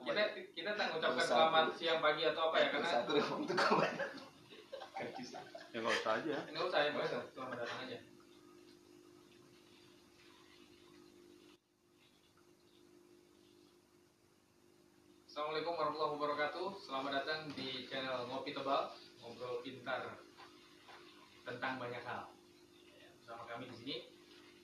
kita 0.00 0.22
kita 0.52 0.70
tak 0.74 0.86
mengucapkan 0.90 1.18
Satu. 1.20 1.30
selamat 1.32 1.64
siang 1.74 2.00
pagi 2.00 2.22
atau 2.24 2.42
apa 2.48 2.56
ya 2.58 2.68
karena 2.70 2.88
satu 2.90 3.12
untuk 3.36 3.56
kau 3.56 3.74
banyak 3.76 4.08
Ya 5.70 5.78
nggak 5.78 5.96
usah 5.96 6.12
aja. 6.18 6.36
nggak 6.50 6.66
usah 6.66 6.80
ya 6.82 6.90
Mas. 6.92 7.12
selamat 7.30 7.56
datang 7.62 7.78
aja 7.86 7.98
Assalamualaikum 15.24 15.78
warahmatullahi 15.78 16.14
wabarakatuh 16.18 16.68
Selamat 16.76 17.12
datang 17.22 17.40
di 17.54 17.86
channel 17.86 18.26
Ngopi 18.26 18.50
Tebal 18.50 18.90
Ngobrol 19.22 19.62
pintar 19.62 20.18
Tentang 21.46 21.78
banyak 21.78 22.02
hal 22.02 22.26
Ya, 22.90 23.06
Bersama 23.22 23.46
kami 23.46 23.70
di 23.70 23.76
sini 23.78 23.96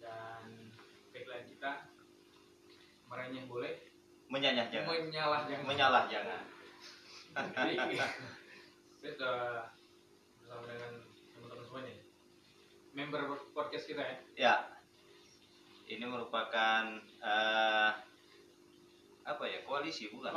Dan 0.02 0.74
tagline 1.14 1.46
kita 1.46 1.86
Merenyeh 3.06 3.46
boleh 3.46 3.85
Menyanyah 4.26 4.66
jangan. 4.70 4.90
Menyalah 5.06 5.40
jangan 5.46 5.64
Menyalah 5.66 6.04
jangan. 6.10 6.42
Kita 9.06 9.12
sudah 9.14 9.70
bersama 10.42 10.66
dengan 10.66 10.92
teman-teman 11.30 11.62
semuanya 11.62 11.94
Member 12.96 13.20
podcast 13.54 13.86
kita 13.86 14.02
ya 14.02 14.16
Ya. 14.34 14.54
Ini 15.86 16.02
merupakan 16.02 16.82
eh, 17.22 17.90
apa 19.22 19.44
ya? 19.46 19.62
Koalisi 19.62 20.10
bukan? 20.10 20.34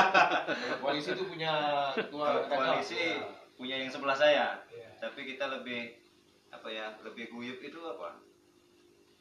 koalisi 0.80 1.12
itu 1.12 1.24
punya 1.28 1.52
ketua 1.92 2.48
Koalisi 2.48 3.20
punya 3.58 3.76
yang 3.76 3.92
sebelah 3.92 4.16
saya. 4.16 4.56
Ya. 4.72 4.88
Tapi 4.96 5.28
kita 5.28 5.52
lebih 5.52 6.00
apa 6.48 6.68
ya? 6.72 6.96
Lebih 7.04 7.28
guyup 7.28 7.60
itu 7.60 7.80
apa? 7.84 8.16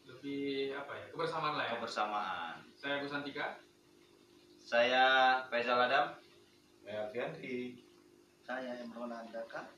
Lebih 0.07 0.75
apa 0.79 0.93
ya 0.95 1.05
kebersamaan 1.11 1.53
lah 1.59 1.65
ya 1.67 1.73
Kebersamaan. 1.75 2.55
Saya 2.79 3.03
Gus 3.03 3.11
Antika 3.11 3.59
Saya 4.61 5.03
Faisal 5.49 5.77
Adam. 5.81 6.15
ya 6.81 7.07
Fiandri 7.13 7.77
saya 8.41 8.73
Imron 8.81 9.07
Andaka 9.07 9.69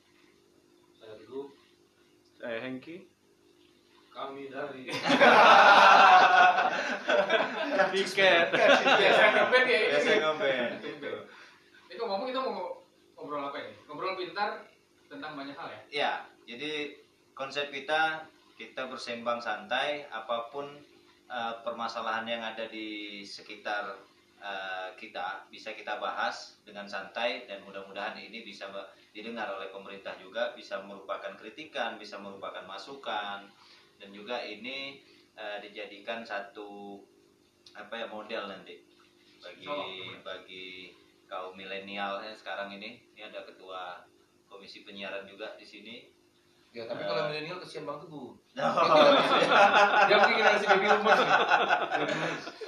saya 0.96 1.14
dulu 1.20 1.52
Saya 2.34 2.58
Hengki. 2.58 3.06
kami 4.10 4.46
dari 4.46 4.88
Tiket. 7.92 8.46
Biasa 8.54 9.22
ngeband 9.30 9.66
ya 9.68 9.80
Biasa 9.90 10.10
ngeband. 10.16 10.72
Ini 11.90 11.94
ngomong 11.98 12.26
kita 12.30 12.40
mau 12.42 12.82
ngobrol 13.14 13.42
apa 13.44 13.58
ini? 13.58 13.74
Ngobrol 13.86 14.14
pintar 14.14 14.66
tentang 15.06 15.34
banyak 15.38 15.54
hal 15.54 15.68
ya 15.70 15.80
Ya, 15.90 16.12
jadi 16.46 16.94
konsep 17.34 17.70
kita 17.70 18.26
kita 18.54 18.86
bersembang 18.86 19.38
santai 19.38 20.06
apa 20.10 20.50
pun 20.50 20.66
eh, 21.26 21.54
permasalahan 21.62 22.26
yang 22.26 22.42
ada 22.42 22.66
di 22.66 23.20
sekitar 23.22 23.98
eh, 24.44 24.88
kita 25.00 25.48
bisa 25.48 25.72
kita 25.72 25.96
bahas 25.96 26.60
dengan 26.68 26.84
santai 26.84 27.48
dan 27.48 27.64
mudah-mudahan 27.64 28.20
ini 28.20 28.44
bisa 28.44 28.68
didengar 29.16 29.48
oleh 29.56 29.72
pemerintah 29.72 30.12
juga 30.20 30.52
bisa 30.52 30.84
merupakan 30.84 31.32
kritikan, 31.40 31.96
bisa 31.96 32.20
merupakan 32.20 32.62
masukan 32.68 33.48
dan 33.96 34.08
juga 34.12 34.44
ini 34.44 35.00
eh, 35.34 35.58
dijadikan 35.64 36.20
satu 36.20 37.00
apa 37.72 38.04
ya 38.04 38.06
model 38.06 38.52
nanti 38.52 38.84
bagi 39.40 39.66
Insya 39.66 40.20
bagi 40.22 40.68
kaum 41.26 41.56
milenial. 41.58 42.22
Ya 42.22 42.32
sekarang 42.36 42.72
ini 42.76 43.00
ini 43.16 43.22
ada 43.24 43.42
ketua 43.44 44.04
komisi 44.48 44.86
penyiaran 44.86 45.26
juga 45.26 45.58
di 45.58 45.66
sini 45.66 46.13
ya 46.74 46.82
tapi 46.90 47.06
kalau 47.06 47.30
milenial 47.30 47.62
kesian 47.62 47.86
bang 47.86 48.02
teguh 48.02 48.34
Dia 50.10 50.16
mungkin 50.18 50.36
generasi 50.38 50.66
baby 50.70 50.86
boomers 50.86 51.20
nih. 51.22 51.38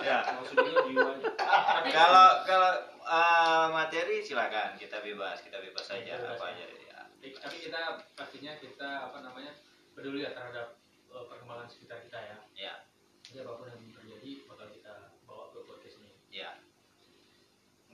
ya. 0.02 0.18
Maksudnya 0.34 0.82
jiwa 0.82 1.12
Tapi 1.78 1.88
kalau 1.94 2.28
kalau 2.42 2.70
eh, 3.06 3.66
materi 3.70 4.18
silakan. 4.18 4.74
Kita 4.74 4.98
bebas 4.98 5.46
kita 5.46 5.62
bebas 5.62 5.84
saja. 5.86 6.18
Apa 6.18 6.54
ya. 6.54 6.66
aja 6.66 6.78
ya. 6.86 7.00
Tapi 7.38 7.56
kita 7.62 8.02
pastinya 8.18 8.58
kita 8.58 9.10
apa 9.10 9.22
namanya 9.22 9.54
peduli 9.94 10.26
ya 10.26 10.34
terhadap 10.34 10.74
eh, 11.10 11.24
perkembangan 11.30 11.70
sekitar 11.70 12.02
kita 12.02 12.18
ya. 12.18 12.36
ya. 12.58 12.74
Jadi 13.22 13.46
apa 13.46 13.52
pun 13.58 13.66
yang 13.70 13.82
terjadi 13.94 14.30
bakal 14.50 14.66
kita 14.74 14.94
bawa 15.22 15.54
ke 15.54 15.58
podcast 15.66 16.02
ini. 16.02 16.10
ya. 16.34 16.50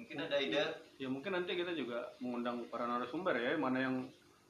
Mungkin 0.01 0.17
ada 0.17 0.37
ide? 0.41 0.65
Ya 0.97 1.09
mungkin 1.13 1.37
nanti 1.37 1.53
kita 1.57 1.77
juga 1.77 2.17
mengundang 2.25 2.65
para 2.73 2.89
narasumber 2.89 3.37
ya, 3.37 3.57
mana 3.61 3.79
yang 3.85 3.97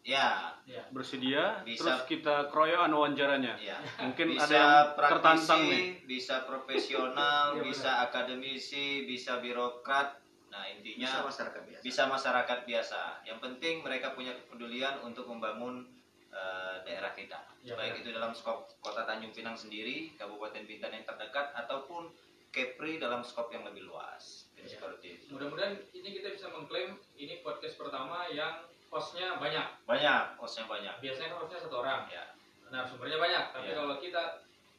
ya 0.02 0.50
Ya. 0.62 0.82
bersedia, 0.88 1.58
Bisa. 1.62 1.82
terus 1.82 2.00
kita 2.06 2.46
keroyokan 2.46 2.90
wawancaranya. 2.90 3.54
ya 3.56 3.74
Mungkin 3.98 4.30
bisa 4.30 4.46
ada 4.46 4.54
yang 4.54 4.70
tertantang 4.94 5.62
nih. 5.64 5.86
bisa 6.04 6.42
profesional 6.42 7.46
Iya, 7.52 7.62
bisa 7.64 7.90
akademisi 8.00 8.86
bisa 9.04 9.38
birokrat 9.38 10.22
nah 10.48 10.68
intinya 10.68 11.08
bisa 11.08 11.18
masyarakat 11.24 11.62
biasa 11.64 11.80
bisa 11.80 12.02
masyarakat 12.06 12.58
biasa. 12.62 13.00
Yang 13.24 13.38
penting 13.40 13.74
mereka 13.80 14.12
punya 14.12 14.36
kepedulian 14.36 15.00
untuk 15.00 15.26
membangun 15.26 15.88
eh, 16.28 16.76
daerah 16.82 17.12
kita. 17.12 17.40
Ya, 17.60 17.74
Baik 17.74 18.00
itu 18.00 18.08
dalam 18.10 18.32
skop 18.32 18.64
Kota 18.78 19.02
Tanjung 19.02 19.30
Pinang 19.30 19.52
sendiri, 19.52 20.14
Kabupaten 20.14 20.62
Bintan 20.62 20.88
yang 20.90 21.04
terdekat 21.04 21.52
ataupun 21.54 22.08
Kepri 22.48 22.96
dalam 22.96 23.20
skop 23.20 23.48
yang 23.48 23.64
lebih 23.64 23.84
luas. 23.84 24.48
Jadi 24.52 24.64
Ya. 24.66 24.72
seperti 24.74 25.06
itu. 25.18 25.24
Mudah-mudahan 25.30 25.76
ini 25.90 26.08
kita 26.10 26.28
bisa 26.30 26.48
mengklaim 26.48 26.96
ini 27.14 27.40
podcast 27.40 27.76
pertama 27.76 28.24
yang 28.28 28.64
hostnya 28.92 29.40
banyak. 29.40 29.66
Banyak, 29.88 30.22
hostnya 30.36 30.64
banyak. 30.68 30.94
Biasanya 31.00 31.28
kan 31.32 31.38
hostnya 31.40 31.58
satu 31.58 31.76
orang, 31.80 32.04
Ya, 32.06 32.22
narasumbernya 32.68 33.16
banyak. 33.16 33.44
Tapi 33.50 33.66
Ya. 33.66 33.74
kalau 33.74 33.96
kita 33.96 34.22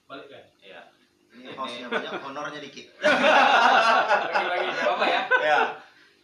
balik 0.06 0.28
kan, 0.30 0.44
ya. 0.62 0.82
ini 1.34 1.50
hostnya 1.52 1.90
banyak 1.90 2.14
honornya 2.22 2.62
dikit 2.62 2.94
lagi-lagi 4.30 4.68
apa-apa 4.70 5.06
ya. 5.10 5.22
ya. 5.42 5.60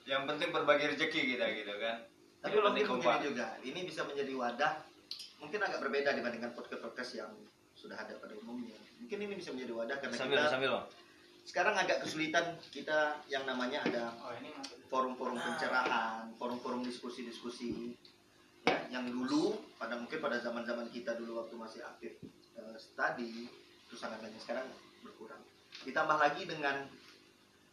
Yang 0.06 0.22
penting 0.30 0.50
berbagi 0.54 0.86
rezeki 0.94 1.20
kita 1.34 1.46
gitu 1.56 1.74
kan. 1.82 1.98
tapi 2.40 2.56
Yang 2.56 2.64
mungkin 2.64 2.86
begini 3.02 3.18
juga 3.26 3.48
ini 3.60 3.80
bisa 3.84 4.02
menjadi 4.06 4.32
wadah 4.32 4.74
mungkin 5.40 5.60
agak 5.60 5.80
berbeda 5.82 6.16
dibandingkan 6.16 6.56
podcast-podcast 6.56 7.12
yang 7.18 7.32
sudah 7.74 8.00
ada 8.00 8.16
pada 8.16 8.32
umumnya 8.38 8.80
mungkin 8.96 9.18
ini 9.20 9.34
bisa 9.36 9.52
menjadi 9.52 9.74
wadah 9.76 9.98
karena 10.00 10.16
Sambil 10.16 10.40
kita 10.40 10.48
sambil 10.48 10.70
Bang. 10.72 10.86
Sekarang 11.48 11.76
agak 11.76 12.04
kesulitan 12.06 12.56
kita 12.72 13.20
yang 13.32 13.44
namanya 13.46 13.84
ada 13.86 14.14
Oh 14.20 14.34
forum-forum 14.90 15.38
pencerahan, 15.38 16.34
forum-forum 16.36 16.82
diskusi-diskusi. 16.82 17.94
Ya, 18.68 18.76
yang 18.92 19.08
dulu 19.08 19.56
pada 19.80 19.96
mungkin 19.96 20.20
pada 20.20 20.42
zaman-zaman 20.42 20.92
kita 20.92 21.16
dulu 21.16 21.40
waktu 21.40 21.56
masih 21.56 21.82
aktif 21.86 22.20
eh, 22.60 22.76
study 22.76 23.48
itu 23.88 23.96
sangat 23.96 24.20
banyak. 24.20 24.42
Sekarang 24.42 24.68
berkurang. 25.06 25.40
Ditambah 25.86 26.18
lagi 26.18 26.44
dengan 26.44 26.90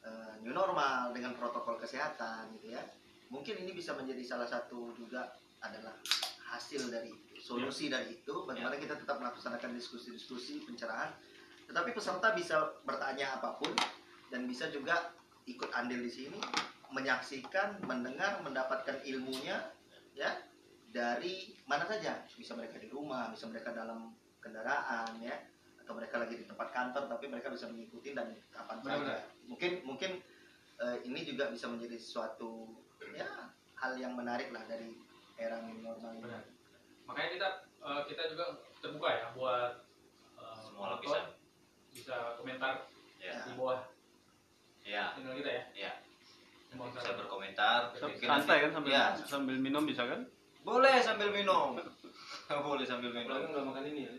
eh, 0.04 0.34
new 0.44 0.54
normal 0.54 1.10
dengan 1.16 1.34
protokol 1.34 1.80
kesehatan 1.80 2.54
gitu 2.60 2.76
ya. 2.76 2.84
Mungkin 3.32 3.66
ini 3.66 3.74
bisa 3.74 3.96
menjadi 3.98 4.22
salah 4.22 4.46
satu 4.46 4.94
juga 4.94 5.34
adalah 5.58 5.98
hasil 6.54 6.86
dari 6.86 7.10
itu, 7.10 7.42
solusi 7.42 7.90
dari 7.90 8.22
itu. 8.22 8.46
Bagaimana 8.46 8.78
kita 8.78 8.94
tetap 8.94 9.18
melaksanakan 9.18 9.74
diskusi-diskusi 9.74 10.62
pencerahan 10.62 11.10
tetapi 11.66 11.90
peserta 11.92 12.32
bisa 12.32 12.78
bertanya 12.86 13.38
apa 13.38 13.58
pun 13.58 13.70
dan 14.30 14.46
bisa 14.46 14.70
juga 14.70 15.14
ikut 15.46 15.70
andil 15.70 16.02
di 16.02 16.10
sini 16.10 16.38
menyaksikan, 16.90 17.82
mendengar, 17.82 18.42
mendapatkan 18.42 19.02
ilmunya 19.02 19.58
ya 20.14 20.30
dari 20.90 21.54
mana 21.66 21.84
saja. 21.86 22.22
Bisa 22.34 22.54
mereka 22.54 22.78
di 22.78 22.88
rumah, 22.90 23.30
bisa 23.34 23.50
mereka 23.50 23.74
dalam 23.74 24.14
kendaraan 24.38 25.18
ya 25.18 25.34
atau 25.82 25.94
mereka 25.94 26.18
lagi 26.18 26.34
di 26.34 26.46
tempat 26.46 26.74
kantor 26.74 27.06
tapi 27.06 27.30
mereka 27.30 27.46
bisa 27.50 27.70
mengikuti 27.70 28.10
dan 28.14 28.34
kapan 28.50 28.78
saja. 28.82 29.22
Mungkin 29.46 29.86
mungkin 29.86 30.18
eh, 30.82 30.96
ini 31.06 31.22
juga 31.22 31.50
bisa 31.50 31.70
menjadi 31.70 31.98
suatu 31.98 32.74
ya 33.14 33.50
hal 33.78 33.92
yang 34.00 34.18
menarik 34.18 34.50
lah 34.50 34.66
dari 34.66 34.98
era 35.38 35.62
new 35.62 35.78
normal 35.82 36.10
ini. 36.16 36.26
Benar. 36.26 36.42
Makanya 37.06 37.28
kita 37.38 37.48
eh, 37.86 38.02
kita 38.10 38.22
juga 38.34 38.44
terbuka 38.82 39.08
ya 39.14 39.26
buat 39.34 39.72
eh, 40.38 40.58
Semua 40.66 40.98
lapisan. 40.98 41.35
Bisa 41.96 42.36
komentar 42.36 42.84
Ya. 43.16 43.32
di 43.42 43.56
bawah 43.56 43.80
Ya. 44.84 45.10
channel 45.16 45.34
kita 45.34 45.50
ya. 45.50 45.64
Ya. 45.74 45.92
Bisa 46.70 47.10
berkomentar. 47.16 47.90
Santai 47.96 48.56
kan 48.60 48.70
sambil 48.70 48.92
Ya. 48.92 49.16
sambil 49.18 49.56
minum 49.56 49.82
bisa 49.82 50.04
kan? 50.04 50.20
Boleh 50.60 51.00
sambil 51.00 51.32
minum. 51.32 51.78
Boleh 52.66 52.84
sambil 52.84 53.10
minum. 53.10 53.32
apalagi 53.32 53.50
udah 53.50 53.64
makan 53.64 53.84
ini 53.86 54.00
ya 54.02 54.10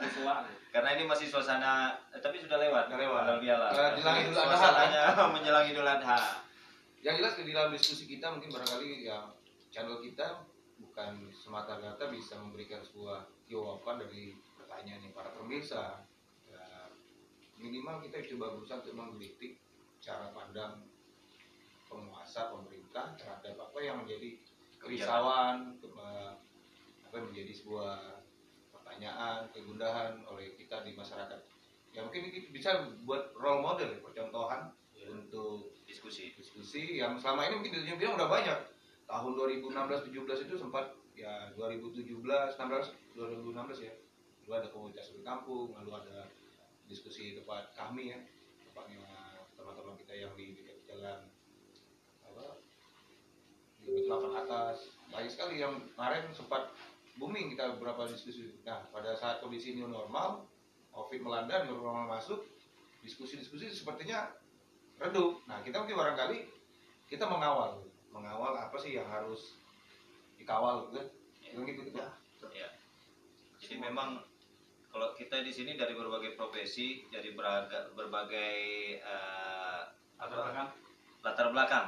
Musuhan. 0.00 0.42
Karena 0.74 0.88
ini 0.94 1.02
masih 1.04 1.26
suasana, 1.26 1.98
eh, 2.10 2.18
tapi 2.18 2.38
sudah 2.38 2.54
lewat. 2.56 2.86
Sudah 2.86 2.98
lewat. 3.00 3.22
Halal 3.26 3.38
bihalal. 3.42 3.70
Eh, 3.70 3.90
jelang 3.98 4.16
Idul 4.22 4.38
Adha, 4.38 4.54
Suasananya 4.54 5.02
menjelang 5.34 5.66
Idul 5.66 5.88
Adha. 5.88 6.18
yang 7.00 7.16
jelas 7.16 7.32
di 7.34 7.48
dalam 7.48 7.72
diskusi 7.72 8.04
kita 8.04 8.28
mungkin 8.28 8.52
barangkali 8.52 9.08
ya 9.08 9.24
channel 9.72 10.04
kita 10.04 10.44
bukan 10.76 11.32
semata-mata 11.32 12.12
bisa 12.12 12.36
memberikan 12.36 12.84
sebuah 12.84 13.24
jawaban 13.48 14.04
dari 14.04 14.36
pertanyaan 14.54 15.08
yang 15.08 15.14
para 15.16 15.32
pemirsa 15.32 15.96
Ya, 15.96 16.09
minimal 17.60 18.00
kita 18.02 18.24
coba 18.34 18.56
berusaha 18.56 18.80
untuk 18.80 18.96
menggelitik 18.96 19.60
cara 20.00 20.32
pandang 20.32 20.80
penguasa 21.86 22.48
pemerintah 22.48 23.12
terhadap 23.20 23.54
apa 23.60 23.78
yang 23.84 24.02
menjadi 24.02 24.40
kerisauan 24.80 25.76
ke- 25.76 25.92
apa 25.92 27.16
menjadi 27.20 27.52
sebuah 27.52 28.22
pertanyaan 28.72 29.50
kegundahan 29.52 30.24
oleh 30.24 30.56
kita 30.56 30.86
di 30.86 30.96
masyarakat. 30.96 31.40
Ya 31.90 32.06
mungkin 32.06 32.30
ini 32.30 32.48
bisa 32.54 32.86
buat 33.02 33.34
role 33.34 33.60
model 33.60 33.98
percontohan 34.00 34.70
untuk 35.10 35.74
diskusi. 35.84 36.30
diskusi 36.38 37.02
yang 37.02 37.18
selama 37.18 37.50
ini 37.50 37.54
mungkin 37.60 37.98
bilang 37.98 38.14
udah 38.14 38.30
banyak. 38.30 38.58
Tahun 39.10 39.32
2016 39.34 39.74
17 39.74 40.46
itu 40.46 40.54
sempat 40.54 40.94
ya 41.18 41.50
2017 41.58 42.06
16 42.06 42.54
2016 43.18 43.86
ya. 43.90 43.94
Dulu 44.46 44.52
ada 44.54 44.68
komunitas 44.70 45.10
di 45.10 45.26
kampung 45.26 45.74
lalu 45.74 45.90
ada 45.98 46.30
diskusi 46.90 47.38
tempat 47.38 47.70
kami 47.78 48.10
ya 48.10 48.18
tempatnya 48.66 49.06
teman-teman 49.54 49.94
kita 49.94 50.12
yang 50.18 50.34
di 50.34 50.58
dekat 50.58 50.82
jalan 50.90 51.30
apa 52.26 52.58
di 53.78 54.10
delapan 54.10 54.32
atas 54.42 54.98
banyak 55.06 55.30
sekali 55.30 55.62
yang 55.62 55.78
kemarin 55.94 56.26
sempat 56.34 56.74
booming 57.14 57.54
kita 57.54 57.78
beberapa 57.78 58.10
diskusi 58.10 58.58
nah 58.66 58.82
pada 58.90 59.14
saat 59.14 59.38
kondisi 59.38 59.78
new 59.78 59.86
normal 59.86 60.42
covid 60.90 61.22
melanda 61.22 61.62
new 61.64 61.78
normal 61.78 62.18
masuk 62.18 62.42
diskusi-diskusi 63.00 63.72
sepertinya 63.72 64.28
redup. 65.00 65.40
Nah, 65.48 65.64
kita 65.64 65.80
mungkin 65.80 65.96
barangkali 65.96 66.38
kita 67.08 67.24
mengawal, 67.26 67.80
mengawal 68.12 68.52
apa 68.54 68.76
sih 68.76 68.94
yang 68.94 69.08
harus 69.08 69.56
dikawal 70.36 70.92
gitu. 70.92 71.00
Yang 71.40 71.64
gitu 71.74 71.80
gitu. 71.90 71.98
Ya. 72.52 72.68
Jadi 73.60 73.74
memang 73.80 74.20
kalau 74.90 75.14
kita 75.14 75.40
di 75.40 75.48
sini 75.48 75.74
dari 75.74 75.94
berbagai 75.94 76.34
profesi, 76.34 77.06
dari 77.06 77.32
beraga- 77.32 77.94
berbagai 77.94 78.54
eh, 78.98 79.80
Latar 80.18 80.26
apa, 80.28 80.44
belakang. 80.44 80.68
latar 81.22 81.46
belakang. 81.50 81.86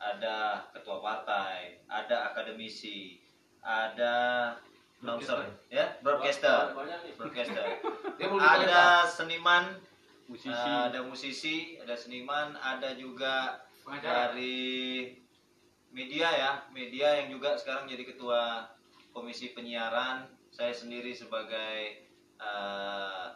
Ada 0.00 0.36
ketua 0.72 0.98
partai, 0.98 1.76
ada 1.84 2.32
akademisi, 2.32 3.20
ada 3.60 4.48
announcer, 4.98 5.44
ya, 5.68 5.92
broadcaster, 6.00 6.72
nih. 6.72 7.12
broadcaster. 7.14 7.64
Ditanya, 8.18 8.64
ada 8.64 8.84
seniman, 9.04 9.76
musisi 10.24 10.48
eh, 10.72 10.80
ada 10.88 11.00
musisi, 11.04 11.56
ada 11.76 11.92
seniman, 11.92 12.56
ada 12.56 12.96
juga 12.96 13.60
Pengacara. 13.84 14.32
dari 14.32 15.12
media 15.92 16.28
ya, 16.32 16.50
media 16.72 17.20
yang 17.20 17.28
juga 17.30 17.54
sekarang 17.54 17.84
jadi 17.84 18.08
ketua 18.08 18.64
komisi 19.12 19.52
penyiaran. 19.52 20.24
Saya 20.50 20.72
sendiri 20.72 21.12
sebagai 21.12 22.08
eh, 22.40 23.26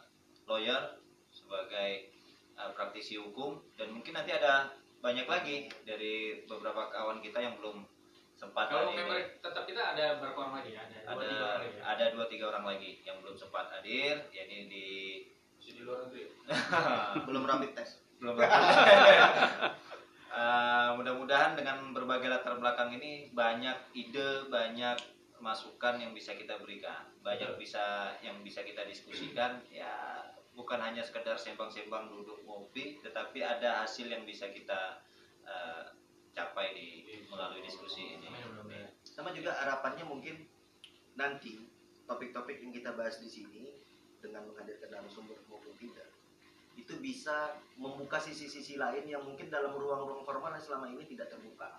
lawyer, 0.49 0.99
sebagai 1.29 2.09
eh, 2.57 2.71
praktisi 2.73 3.21
hukum, 3.21 3.61
dan 3.77 3.93
mungkin 3.93 4.17
nanti 4.17 4.33
ada 4.33 4.73
banyak 5.05 5.29
lagi 5.29 5.69
dari 5.85 6.45
beberapa 6.49 6.89
kawan 6.89 7.21
kita 7.21 7.37
yang 7.37 7.61
belum 7.61 7.85
sempat 8.35 8.67
Kalau 8.73 8.91
hadir. 8.91 9.05
member 9.05 9.21
tetap 9.41 9.65
kita 9.69 9.95
ada 9.95 10.19
berapa 10.19 10.39
orang 10.41 10.55
lagi? 10.65 10.73
Ada 10.75 10.97
dua 11.05 11.15
ada 11.15 11.25
tiga 11.29 11.45
orang 11.45 11.61
lagi. 11.61 11.77
ya? 11.77 11.83
ada 11.85 12.05
dua 12.11 12.25
tiga 12.27 12.45
orang 12.51 12.65
lagi 12.67 12.91
yang 13.05 13.17
belum 13.21 13.37
sempat 13.37 13.67
hadir, 13.71 14.15
yakni 14.33 14.59
di 14.67 14.87
Masih 15.55 15.81
di 15.81 15.83
luar 15.87 15.99
negeri. 16.05 16.25
belum 17.29 17.43
rapid 17.49 17.73
test 17.73 18.05
belum 18.21 18.37
Eh, 20.35 20.89
mudah-mudahan 20.99 21.55
dengan 21.55 21.95
berbagai 21.95 22.27
latar 22.27 22.59
belakang 22.59 22.91
ini 22.91 23.31
banyak 23.31 23.95
ide, 23.95 24.51
banyak 24.51 24.99
masukan 25.45 26.01
yang 26.01 26.17
bisa 26.17 26.33
kita 26.33 26.57
berikan, 26.57 27.05
banyak 27.21 27.61
bisa 27.61 28.17
yang 28.25 28.41
bisa 28.41 28.65
kita 28.65 28.89
diskusikan. 28.89 29.61
Ya 29.69 30.25
bukan 30.57 30.81
hanya 30.81 31.05
sekedar 31.05 31.37
sembang-sembang 31.37 32.09
duduk 32.09 32.41
ngopi, 32.49 33.05
tetapi 33.05 33.45
ada 33.45 33.85
hasil 33.85 34.09
yang 34.09 34.25
bisa 34.25 34.49
kita 34.49 35.05
eh, 35.45 35.93
capai 36.33 36.73
di 36.73 36.89
melalui 37.29 37.61
diskusi 37.61 38.17
ini. 38.17 38.27
Mudah-mudahan. 38.33 38.89
sama 39.05 39.31
juga 39.37 39.53
harapannya 39.55 40.09
mungkin 40.09 40.49
nanti 41.15 41.61
topik-topik 42.09 42.59
yang 42.65 42.73
kita 42.73 42.97
bahas 42.97 43.21
di 43.21 43.29
sini 43.29 43.71
dengan 44.19 44.49
menghadirkan 44.49 44.91
narasumber 44.91 45.39
maupun 45.47 45.77
tidak 45.79 46.09
itu 46.75 46.95
bisa 46.99 47.55
membuka 47.79 48.19
sisi-sisi 48.19 48.75
lain 48.75 49.07
yang 49.07 49.23
mungkin 49.23 49.47
dalam 49.47 49.79
ruang-ruang 49.79 50.27
formal 50.27 50.51
yang 50.55 50.65
selama 50.65 50.91
ini 50.91 51.07
tidak 51.07 51.31
terbuka. 51.31 51.79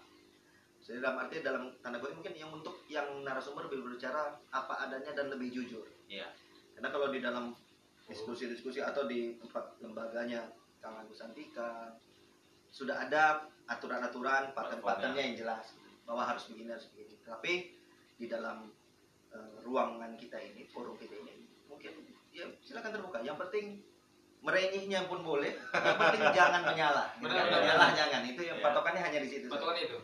Jadi 0.85 1.01
dalam 1.01 1.17
arti 1.17 1.41
dalam 1.41 1.73
tanda 1.81 1.97
kutip 1.97 2.13
mungkin 2.13 2.37
yang 2.37 2.53
untuk 2.53 2.85
yang 2.85 3.25
narasumber 3.25 3.65
lebih 3.65 3.81
berbicara 3.81 4.37
apa 4.53 4.85
adanya 4.85 5.17
dan 5.17 5.33
lebih 5.33 5.49
jujur. 5.49 5.81
Iya. 6.05 6.29
Karena 6.77 6.93
kalau 6.93 7.09
di 7.09 7.19
dalam 7.25 7.57
diskusi-diskusi 8.05 8.85
atau 8.85 9.09
di 9.09 9.33
tempat 9.41 9.81
lembaganya 9.81 10.45
Kang 10.77 11.01
Agus 11.01 11.25
Antika 11.25 11.97
sudah 12.69 13.01
ada 13.01 13.49
aturan-aturan 13.65 14.53
paten-patennya 14.53 15.21
yang 15.25 15.35
jelas 15.41 15.73
bahwa 16.05 16.21
harus 16.21 16.45
begini 16.53 16.69
harus 16.69 16.85
begini. 16.93 17.17
Tapi 17.25 17.73
di 18.21 18.29
dalam 18.29 18.69
eh, 19.33 19.55
ruangan 19.65 20.13
kita 20.21 20.37
ini, 20.37 20.69
forum 20.69 20.93
kita 21.01 21.17
ini 21.17 21.49
mungkin 21.65 21.97
ya 22.29 22.45
silakan 22.61 22.93
terbuka. 22.93 23.25
Yang 23.25 23.41
penting 23.49 23.65
merenyihnya 24.45 25.09
pun 25.09 25.25
boleh. 25.25 25.57
Yang 25.73 25.97
penting 25.97 26.23
jangan 26.29 26.61
menyala. 26.61 27.17
Benar, 27.17 27.49
benar, 27.49 27.57
Menyala 27.57 27.87
jangan. 27.97 28.21
Itu 28.21 28.41
yang 28.45 28.61
Ya. 28.61 28.65
patokannya 28.69 29.01
hanya 29.01 29.19
di 29.25 29.29
situ. 29.33 29.49
saja. 29.49 29.57
Patokan 29.57 29.77
itu. 29.81 29.97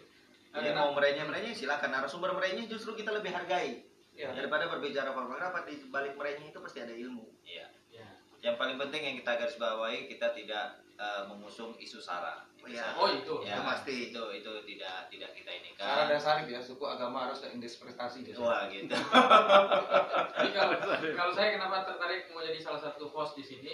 Jadi 0.51 0.67
Ada 0.67 0.75
mau 0.75 0.91
merenyih 0.91 1.23
merenyih 1.23 1.55
silakan. 1.55 1.89
Narasumber 1.89 2.35
merenyih 2.35 2.67
justru 2.67 2.91
kita 2.93 3.11
lebih 3.11 3.31
hargai 3.31 3.87
Ya. 4.11 4.27
daripada 4.35 4.67
berbicara 4.67 5.15
formal. 5.15 5.39
Kenapa 5.39 5.63
di 5.63 5.79
balik 5.87 6.19
merenyih 6.19 6.51
itu 6.51 6.59
pasti 6.59 6.83
ada 6.83 6.91
ilmu. 6.91 7.23
Iya. 7.47 7.71
Ya. 7.89 8.07
Yang 8.43 8.55
paling 8.59 8.75
penting 8.77 9.01
yang 9.01 9.15
kita 9.17 9.31
garis 9.39 9.55
bawahi 9.55 10.05
kita 10.05 10.35
tidak 10.35 10.83
eh, 10.99 11.23
mengusung 11.25 11.73
isu 11.79 11.97
sara. 11.97 12.43
Oh, 12.61 12.67
iya. 12.67 12.91
Oh 12.93 13.07
itu. 13.07 13.41
Ya, 13.41 13.57
Itu 13.57 13.61
pasti. 13.63 13.95
Itu 14.11 14.23
itu 14.29 14.51
tidak 14.67 15.07
tidak 15.07 15.31
kita 15.33 15.51
ini 15.55 15.69
kan. 15.79 16.05
dasar 16.11 16.43
ya, 16.45 16.59
suku 16.59 16.83
agama 16.83 17.31
harus 17.31 17.39
prestasi. 17.41 18.21
biasanya. 18.21 18.43
Wah 18.43 18.61
gitu. 18.67 18.93
Jadi 18.93 20.49
kalau 20.53 20.73
kalau 21.23 21.31
saya 21.33 21.49
kenapa 21.55 21.87
tertarik 21.87 22.27
mau 22.35 22.43
jadi 22.43 22.59
salah 22.59 22.81
satu 22.83 23.07
host 23.09 23.39
di 23.39 23.45
sini 23.47 23.73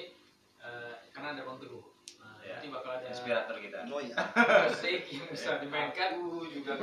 eh, 0.62 0.94
karena 1.12 1.34
ada 1.34 1.42
Bang 1.44 1.58
Teguh. 1.58 1.82
Nah, 1.82 1.97
Ya. 2.48 2.56
nanti 2.56 2.68
bakal 2.72 2.92
ada 2.96 3.06
Inspirator 3.06 3.56
kita. 3.60 3.78
Oh 3.86 4.00
ya. 4.00 4.16
musik 4.64 5.02
yang 5.12 5.28
bisa 5.28 5.60
dimainkan. 5.60 6.10
Aku 6.16 6.48
juga. 6.48 6.72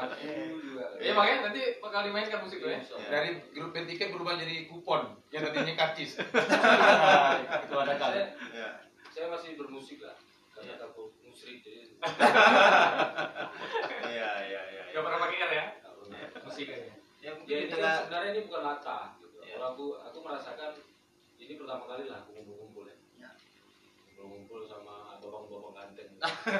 Aku 0.00 0.32
juga. 0.58 0.84
Iya 0.96 1.12
makanya 1.12 1.38
nanti 1.44 1.60
bakal 1.78 2.00
dimainkan 2.08 2.40
musik 2.40 2.58
tuh 2.58 2.70
ya. 2.72 2.80
Dari 3.10 3.28
grup 3.52 3.70
band 3.70 3.84
tiket 3.84 4.08
berubah 4.10 4.40
jadi 4.40 4.64
kupon 4.64 5.12
yang 5.28 5.44
tadinya 5.44 5.74
karcis. 5.84 6.16
Itu 6.16 7.74
ada 7.76 7.94
kali. 7.94 8.16
Saya, 8.16 8.26
Ya. 8.54 8.68
saya 9.12 9.26
masih 9.28 9.60
bermusik 9.60 10.00
lah. 10.00 10.16
Karena 10.54 10.78
takut 10.78 11.12
musrik 11.20 11.60
jadi. 11.60 11.92
Iya 14.04 14.30
iya 14.46 14.60
iya. 14.70 14.82
Gak 14.88 15.02
pernah 15.02 15.18
pakai 15.20 15.36
R 15.42 15.52
ya 15.52 15.64
musik 16.40 16.66
aja. 16.70 16.92
Ya 17.18 17.30
mungkin 17.34 17.50
Ya 17.50 17.56
ini 17.58 17.68
tengah 17.68 17.82
kan 17.82 18.00
sebenarnya 18.04 18.30
ini 18.30 18.40
bukan 18.46 18.62
latah 18.62 19.04
gitu. 19.18 19.36
Ya. 19.42 19.56
Kalau 19.56 19.66
aku 19.74 19.86
aku 19.98 20.18
merasakan 20.22 20.70
ini 21.44 21.60
pertama 21.60 21.84
kali 21.84 22.08
lah 22.08 22.24
aku 22.24 22.30
ngumpul-ngumpul 22.40 22.84
ya. 22.88 22.96
Ya. 23.20 23.30
Ngumpul-ngumpul 24.16 24.64
sama 24.64 25.20
babang-babang 25.20 25.74
ganteng. 25.76 26.10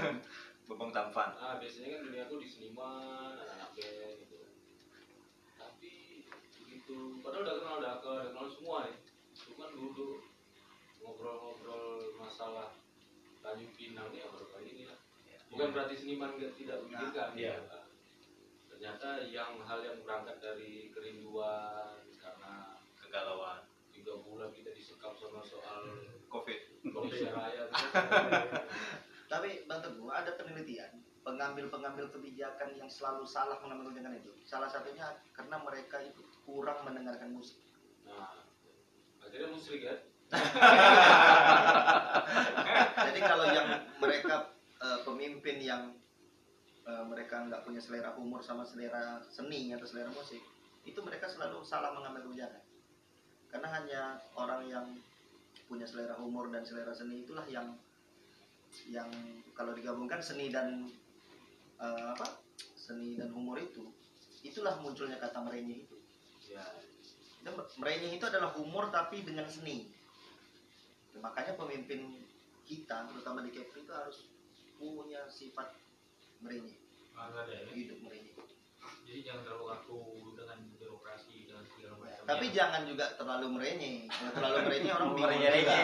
Bebong 0.69 0.93
Tampan. 0.93 1.37
Ah 1.37 1.57
biasanya 1.61 1.97
kan 1.97 2.01
dunia 2.09 2.23
aku 2.25 2.41
di 2.41 2.49
seniman, 2.49 3.37
anak-anak 3.37 3.71
band 3.77 4.15
gitu. 4.21 4.41
Tapi 5.61 5.93
begitu, 6.61 7.21
padahal 7.21 7.45
udah 7.45 7.55
kenal 7.61 7.77
udah 7.81 7.93
udah 8.01 8.25
kenal 8.33 8.47
semua 8.49 8.77
nih. 8.89 8.97
Cuman 9.35 9.71
dulu 9.77 10.25
ngobrol-ngobrol 11.05 12.17
masalah 12.17 12.73
Tanjung 13.45 13.77
Pinang 13.77 14.09
ini 14.13 14.25
ya 14.25 14.33
baru 14.33 14.47
kali 14.49 14.67
ini 14.73 14.85
lah. 14.89 15.01
Bukan 15.53 15.69
berarti 15.77 15.95
seniman 15.97 16.37
nggak 16.41 16.57
tidak 16.57 16.81
memikirkan. 16.85 17.37
Iya. 17.37 17.61
ya. 17.61 17.81
Ternyata 18.73 19.09
yang 19.29 19.61
hal 19.65 19.81
yang 19.85 20.01
berangkat 20.01 20.41
dari 20.41 20.89
kerinduan 20.93 22.01
karena 22.17 22.81
Kegalauan. 22.99 23.74
Tiga 24.05 24.21
bulan 24.21 24.53
kita 24.53 24.69
disekap 24.77 25.17
sama 25.17 25.41
soal 25.41 25.89
Covid. 26.29 26.85
Indonesia 26.85 27.33
Raya. 27.33 27.73
Tapi 29.33 29.65
Bang 29.65 29.81
Teguh 29.81 30.13
ada 30.13 30.29
penelitian 30.37 31.01
pengambil-pengambil 31.25 32.13
kebijakan 32.13 32.77
yang 32.77 32.85
selalu 32.85 33.25
salah 33.25 33.57
mengambil 33.65 33.89
kebijakan 33.89 34.21
itu. 34.21 34.29
Salah 34.45 34.69
satunya 34.69 35.09
karena 35.33 35.57
mereka 35.57 36.05
itu 36.05 36.21
kurang 36.45 36.85
mendengarkan 36.85 37.33
musik. 37.33 37.57
Nah, 38.05 38.45
akhirnya 39.25 39.49
musrik 39.49 39.81
ya. 39.81 39.97
Jadi 43.09 43.21
kalau 43.25 43.47
yang 43.57 43.89
mereka 44.05 44.53
eh, 44.85 45.01
pemimpin 45.01 45.65
yang 45.65 45.97
eh, 46.85 47.05
mereka 47.09 47.41
nggak 47.49 47.65
punya 47.65 47.81
selera 47.81 48.13
humor 48.21 48.45
sama 48.45 48.69
selera 48.69 49.25
seni 49.33 49.73
atau 49.73 49.89
selera 49.89 50.13
musik, 50.13 50.45
itu 50.85 51.01
mereka 51.01 51.25
selalu 51.25 51.65
salah 51.65 51.97
mengambil 51.97 52.29
kebijakan. 52.29 52.74
Karena 53.55 53.69
hanya 53.71 54.01
orang 54.35 54.67
yang 54.67 54.87
punya 55.71 55.87
selera 55.87 56.19
humor 56.19 56.51
dan 56.51 56.67
selera 56.67 56.91
seni 56.91 57.23
itulah 57.23 57.47
yang 57.47 57.71
yang 58.91 59.07
kalau 59.55 59.71
digabungkan 59.71 60.19
seni 60.19 60.51
dan 60.51 60.91
eh, 61.79 62.07
apa? 62.19 62.43
Seni 62.75 63.15
dan 63.15 63.31
humor 63.31 63.63
itu 63.63 63.87
itulah 64.43 64.75
munculnya 64.83 65.23
kata 65.23 65.39
merenyih 65.39 65.87
itu. 65.87 65.97
Ya, 66.51 66.67
dan 67.47 67.55
itu 68.11 68.27
adalah 68.27 68.51
humor 68.59 68.91
tapi 68.91 69.23
dengan 69.23 69.47
seni. 69.47 69.87
Makanya 71.15 71.55
pemimpin 71.55 72.27
kita 72.67 73.07
terutama 73.07 73.47
di 73.47 73.55
Kepri 73.55 73.87
itu 73.87 73.95
harus 73.95 74.27
punya 74.83 75.31
sifat 75.31 75.71
ada 77.15 77.47
ya. 77.47 77.71
hidup 77.71 78.03
merenyih 78.03 78.35
Jadi 79.05 79.21
jangan 79.23 79.43
terlalu 79.47 79.65
kaku 79.71 80.01
dengan 80.35 80.59
birokrasi 80.75 81.37
dengan 81.47 81.65
segala 81.69 81.95
macam. 82.03 82.23
tapi 82.25 82.47
jangan 82.51 82.83
juga 82.89 83.07
terlalu 83.15 83.47
merenyih 83.55 84.09
kalau 84.11 84.33
terlalu 84.33 84.59
merenyih 84.67 84.93
orang 84.97 85.11
bingung. 85.15 85.39
Merenyih. 85.45 85.79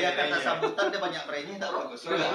ya 0.00 0.10
kan 0.16 0.28
sambutan 0.40 0.86
dia 0.88 1.00
banyak 1.00 1.22
merenyih 1.26 1.56
tak 1.58 1.70
bagus. 1.74 2.00
Iya. 2.06 2.28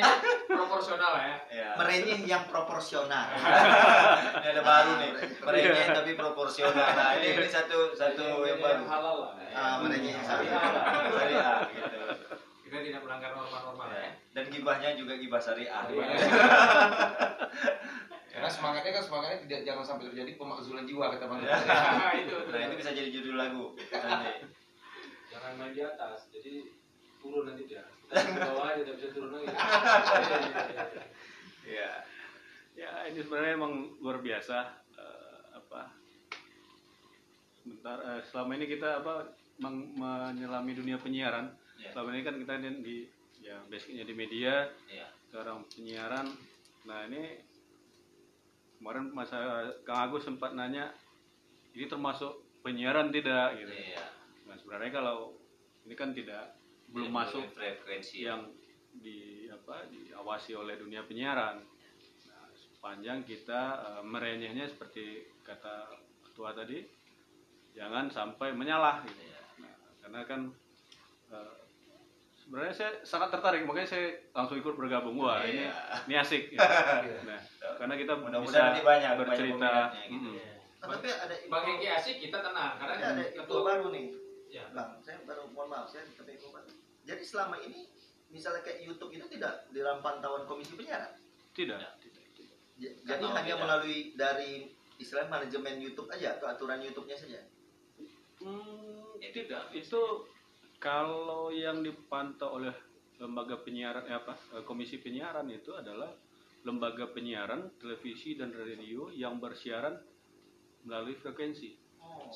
Itu 0.00 0.12
proporsional 0.48 1.12
ya. 1.18 1.36
Ya. 1.50 1.68
Merenyih 1.76 2.20
yang 2.24 2.44
proporsional. 2.46 3.26
Ini 3.34 4.48
ada 4.52 4.62
baru 4.62 4.92
nih. 5.00 5.10
Merenyeh 5.42 5.86
tapi 5.90 6.12
proporsional. 6.14 6.88
Nah, 6.94 7.10
ini, 7.18 7.40
ini 7.40 7.48
satu 7.50 7.92
satu 7.92 8.46
yang 8.46 8.60
baru. 8.60 8.84
halal 8.86 9.16
lah 9.26 9.32
Ah, 9.52 9.74
merenyih 9.84 10.16
yang. 10.16 10.24
Syariah 10.24 11.68
gitu. 11.72 11.98
Kita 12.68 12.76
tidak 12.80 13.00
melanggar 13.04 13.36
norma-norma 13.36 13.84
ya. 13.92 14.12
Dan 14.32 14.44
gibahnya 14.48 14.96
juga 14.96 15.12
gibah 15.14 15.36
syariah. 15.38 15.84
Karena 18.32 18.48
semangatnya 18.48 18.92
kan 18.92 19.04
semangatnya 19.04 19.38
tidak 19.42 19.60
jangan 19.62 19.84
sampai 19.84 20.04
terjadi 20.08 20.32
pemakzulan 20.34 20.82
jiwa 20.82 21.12
kata 21.12 21.24
Bang. 21.26 21.40
Ya. 21.40 21.52
Nah, 21.62 22.14
itu. 22.16 22.36
Nah, 22.48 22.60
itu 22.64 22.74
bisa 22.74 22.90
jadi 22.90 23.08
judul 23.10 23.36
lagu 23.36 23.76
nanti. 23.92 24.48
jangan 25.28 25.52
main 25.56 25.72
di 25.72 25.80
atas 25.80 26.28
jadi 26.28 26.68
turun 27.16 27.44
nanti 27.46 27.64
dia 27.64 27.80
di 28.12 28.32
bawah 28.34 28.68
aja 28.68 28.80
tidak 28.82 28.96
bisa 28.98 29.08
turun 29.10 29.30
lagi 29.32 29.48
Iya. 31.62 31.90
Ya 32.72 32.90
ini 33.06 33.18
sebenarnya 33.18 33.52
emang 33.54 33.72
luar 33.98 34.20
biasa 34.20 34.58
eh, 34.92 35.40
apa 35.52 35.92
sebentar 37.54 37.96
eh, 38.02 38.20
selama 38.26 38.56
ini 38.56 38.66
kita 38.66 39.00
apa 39.00 39.28
meng- 39.58 39.92
menyelami 39.94 40.72
dunia 40.74 40.96
penyiaran 40.96 41.52
Ya. 41.74 41.90
selama 41.90 42.12
ini 42.12 42.22
kan 42.22 42.36
kita 42.36 42.52
di, 42.58 42.68
di 42.78 42.96
ya 43.42 43.58
basicnya 43.66 44.06
di 44.06 44.14
media 44.14 44.70
Iya. 44.86 45.06
sekarang 45.28 45.66
penyiaran 45.68 46.26
nah 46.86 47.06
ini 47.10 47.42
kemarin 48.78 49.10
masa 49.14 49.68
Kang 49.86 50.10
Agus 50.10 50.26
sempat 50.26 50.54
nanya 50.54 50.94
ini 51.74 51.86
termasuk 51.90 52.38
penyiaran 52.62 53.10
tidak 53.10 53.58
gitu 53.58 53.74
Iya. 53.74 54.06
nah 54.46 54.54
sebenarnya 54.54 54.92
kalau 54.94 55.34
ini 55.82 55.94
kan 55.98 56.14
tidak 56.14 56.54
belum 56.92 57.10
masuk 57.10 57.50
frekuensi 57.56 58.28
ya. 58.28 58.36
yang 58.36 58.42
di 58.92 59.48
apa 59.48 59.88
diawasi 59.88 60.52
oleh 60.52 60.76
dunia 60.76 61.00
penyiaran. 61.08 61.64
Nah, 62.28 62.46
sepanjang 62.52 63.24
kita 63.24 63.80
eh, 63.80 64.02
merenyehnya 64.04 64.68
seperti 64.68 65.32
kata 65.40 65.88
ketua 66.28 66.52
tadi, 66.52 66.84
jangan 67.72 68.12
sampai 68.12 68.52
menyalah 68.52 69.00
gitu. 69.08 69.24
Iya. 69.24 69.40
Nah, 69.64 69.74
karena 70.04 70.20
kan 70.28 70.40
eh, 71.32 71.54
sebenarnya 72.42 72.72
saya 72.72 72.90
sangat 73.02 73.28
tertarik, 73.30 73.62
makanya 73.62 73.88
saya 73.88 74.06
langsung 74.30 74.56
ikut 74.56 74.74
bergabung. 74.74 75.14
Wah 75.16 75.40
ini 75.40 75.62
Iya. 75.62 75.72
ini 76.04 76.14
asik. 76.16 76.42
gitu. 76.48 76.58
Nah, 77.28 77.40
karena 77.78 77.94
kita 77.94 78.12
Mudah-mudahan 78.14 78.42
bisa 78.44 78.60
ini 78.70 78.80
banyak- 78.80 78.84
banyak 78.84 79.12
bercerita. 79.20 79.54
peminatnya 79.54 80.02
gitu. 80.04 80.28
Mm-mm. 80.28 80.34
Iya. 80.34 80.50
Oh, 80.82 80.88
tapi 80.90 81.08
ada 81.08 81.34
Bang 81.46 81.64
Hengki 81.64 81.88
asik 81.88 82.16
kita 82.20 82.38
tenang 82.40 82.74
karena 82.74 82.94
ada 82.98 83.22
info 83.24 83.38
ketua 83.40 83.60
baru 83.64 83.86
nih. 83.88 84.06
ya. 84.48 84.64
Bang, 84.70 84.90
saya 84.98 85.16
baru 85.22 85.42
mohon 85.48 85.68
maaf 85.68 85.86
saya 85.86 86.02
tapi 86.10 86.34
info 86.34 86.50
baru. 86.50 86.68
Jadi 87.02 87.22
selama 87.22 87.56
ini 87.58 87.86
misalnya 88.28 88.60
kayak 88.60 88.82
YouTube 88.82 89.12
itu 89.12 89.26
tidak 89.28 89.66
di 89.68 89.78
dalam 89.78 90.00
pantauan 90.00 90.42
komisi 90.42 90.74
penyiaran. 90.74 91.14
Tidak. 91.52 91.76
Ya. 91.76 91.90
tidak, 91.96 92.24
tidak. 92.32 92.58
J- 92.76 92.96
Jadi 93.00 93.22
Atau 93.22 93.30
hanya 93.32 93.46
tidak. 93.48 93.60
melalui 93.60 93.98
dari 94.12 94.52
istilah 94.96 95.26
manajemen 95.26 95.78
YouTube 95.78 96.08
aja 96.08 96.34
atau 96.34 96.46
aturan 96.48 96.80
YouTube-nya 96.80 97.16
saja. 97.16 97.40
Hmm, 98.38 99.14
Ya, 99.16 99.30
tidak. 99.30 99.70
Itu 99.70 100.26
kalau 100.82 101.48
yang 101.48 101.80
dipantau 101.80 102.58
oleh 102.58 102.74
lembaga 103.16 103.54
penyiaran 103.56 104.02
eh, 104.04 104.18
apa 104.18 104.34
eh, 104.52 104.62
komisi 104.62 104.98
penyiaran 104.98 105.46
itu 105.46 105.70
adalah 105.72 106.10
lembaga 106.62 107.06
penyiaran 107.06 107.78
televisi 107.78 108.34
dan 108.34 108.50
radio 108.50 109.06
yang 109.08 109.38
bersiaran 109.38 109.94
melalui 110.82 111.14
frekuensi. 111.14 111.78
Oh, 111.98 112.26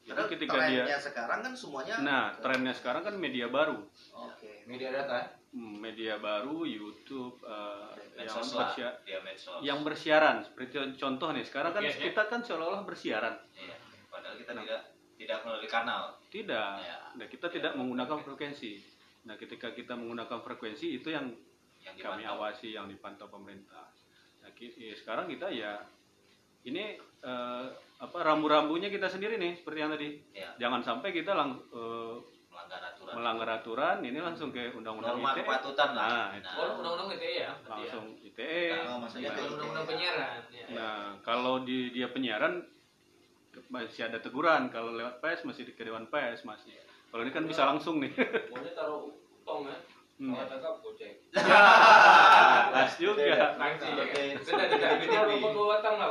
Jadi 0.00 0.10
Padahal 0.10 0.28
ketika 0.28 0.54
trennya 0.56 0.84
dia 0.84 0.98
sekarang 0.98 1.38
kan 1.40 1.52
semuanya 1.54 1.94
Nah, 2.00 2.24
trennya 2.36 2.74
sekarang 2.74 3.02
kan 3.02 3.14
media 3.14 3.46
baru. 3.46 3.78
Oke. 4.16 4.66
Media 4.66 4.90
data. 4.92 5.38
Hmm, 5.50 5.78
Media 5.78 6.14
baru, 6.16 6.62
YouTube 6.62 7.38
eh, 7.42 7.90
yang 8.20 8.38
bersia- 8.38 8.98
medsos. 9.20 9.58
yang 9.62 9.78
bersiaran 9.82 10.42
seperti 10.42 10.74
contoh 10.96 11.30
nih 11.30 11.42
sekarang 11.42 11.70
kan 11.70 11.82
ya. 11.82 11.90
kita 11.90 12.22
kan 12.26 12.40
seolah-olah 12.40 12.82
bersiaran 12.82 13.34
Iya. 13.54 13.74
Padahal 14.06 14.34
kita 14.36 14.50
Nah. 14.52 14.62
tidak 14.62 14.80
tidak 15.20 15.44
melalui 15.44 15.68
kanal. 15.68 16.16
tidak 16.26 16.80
Ya. 16.80 16.96
nah, 17.12 17.26
kita 17.26 17.46
tidak 17.46 17.72
menggunakan 17.74 18.18
frekuensi 18.18 18.72
nah 19.20 19.36
ketika 19.36 19.68
kita 19.70 19.92
menggunakan 19.92 20.40
frekuensi 20.40 20.96
itu 20.96 21.12
yang 21.12 21.28
Yang 21.78 21.96
kami 22.02 22.24
awasi 22.24 22.72
yang 22.72 22.84
dipantau 22.86 23.24
pemerintah. 23.26 23.88
Nah, 24.40 24.52
ki- 24.52 24.72
ya, 24.74 24.92
sekarang 24.94 25.24
kita 25.26 25.48
ya 25.48 25.80
ini 26.62 26.92
eh, 27.18 27.64
apa 27.96 28.18
rambu-rambunya 28.18 28.88
kita 28.88 29.06
sendiri 29.06 29.36
nih 29.36 29.56
seperti 29.56 29.78
yang 29.78 29.88
tadi. 29.90 30.08
Ya. 30.30 30.52
Jangan 30.58 30.80
sampai 30.80 31.08
kita 31.10 31.32
lang, 31.32 31.56
eh, 31.72 32.16
Melanggar 32.50 32.80
aturan. 32.86 33.12
melanggar 33.16 33.48
aturan 33.54 33.96
ini 34.02 34.18
langsung 34.18 34.50
ke 34.50 34.68
undang-undang 34.70 35.16
Norma 35.16 35.32
ITE. 35.32 35.40
kepatutan 35.42 35.90
lah. 35.92 36.04
Nah, 36.06 36.28
itu. 36.34 36.52
Oh, 36.54 36.68
undang-undang 36.76 37.08
ITE 37.16 37.30
ya. 37.30 37.40
ya. 37.40 37.50
langsung 37.66 38.04
ITE. 38.18 38.60
Nah, 38.68 38.84
Nah, 39.00 39.08
Undang-undang 39.48 39.86
penyiaran. 39.86 40.40
Ya. 40.50 40.64
Nah, 40.68 41.00
kalau 41.22 41.54
di 41.60 41.88
dia 41.90 42.08
penyiaran 42.08 42.60
masih 43.70 44.02
ada 44.04 44.18
teguran, 44.18 44.66
kalau 44.68 44.92
lewat 44.92 45.22
pers 45.22 45.46
masih 45.46 45.62
di 45.62 45.72
ke 45.72 45.82
dewan 45.82 46.04
pers 46.06 46.42
masih. 46.42 46.74
Kalau 47.08 47.22
ini 47.22 47.30
kan 47.30 47.46
bisa 47.46 47.62
langsung 47.64 47.98
nih. 47.98 48.10
maunya 48.50 48.72
taruh 48.72 49.06
tong 49.42 49.64
ya 49.64 49.78
Hmm. 50.20 50.36
kalau 50.36 50.52
tangkap 50.52 50.74
gocek 50.84 51.16
Pas 51.32 52.92
juga. 52.92 53.56
Sanksi 53.56 53.88
ya. 53.88 54.04
Oke. 54.04 54.22
Sudah 54.44 54.66
tidak 54.68 54.90
Cuma 55.00 55.24
rokok 55.24 55.50
dua 55.50 55.66
batang 55.72 55.94
lah 55.96 56.08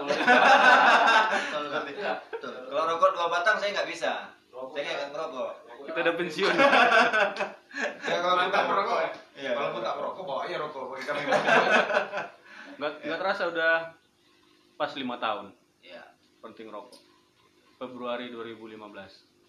kalau 2.66 2.84
rokok 2.89 3.12
dua 3.13 3.28
batang 3.30 3.56
saya 3.62 3.70
nggak 3.70 3.86
bisa. 3.86 4.34
Rokok 4.50 4.74
Saya 4.74 4.82
nggak 4.98 5.10
ngerokok. 5.13 5.51
rokok 5.62 5.86
Kita 5.86 6.00
udah 6.01 6.16
pensiun. 6.18 6.54
Ya 8.01 8.18
kalau 8.18 8.34
pun 8.34 8.50
tak 8.50 8.50
Mantap 8.50 8.63
merokok 8.66 8.98
ya. 8.98 9.12
Iya. 9.38 9.51
Kalau 9.54 9.70
pun 9.70 9.82
tak 9.86 9.96
merokok 9.96 10.24
bawa 10.25 10.42
aja 10.42 10.56
rokok 10.58 10.84
bagi 10.89 11.04
kami. 11.06 11.22
Nggak, 12.82 12.92
nggak 13.06 13.20
terasa 13.22 13.44
udah 13.46 13.74
pas 14.74 14.92
lima 14.96 15.16
tahun 15.22 15.46
Iya. 15.80 16.01
penting 16.42 16.74
rokok. 16.74 16.98
Februari 17.79 18.27
2015. 18.27 18.75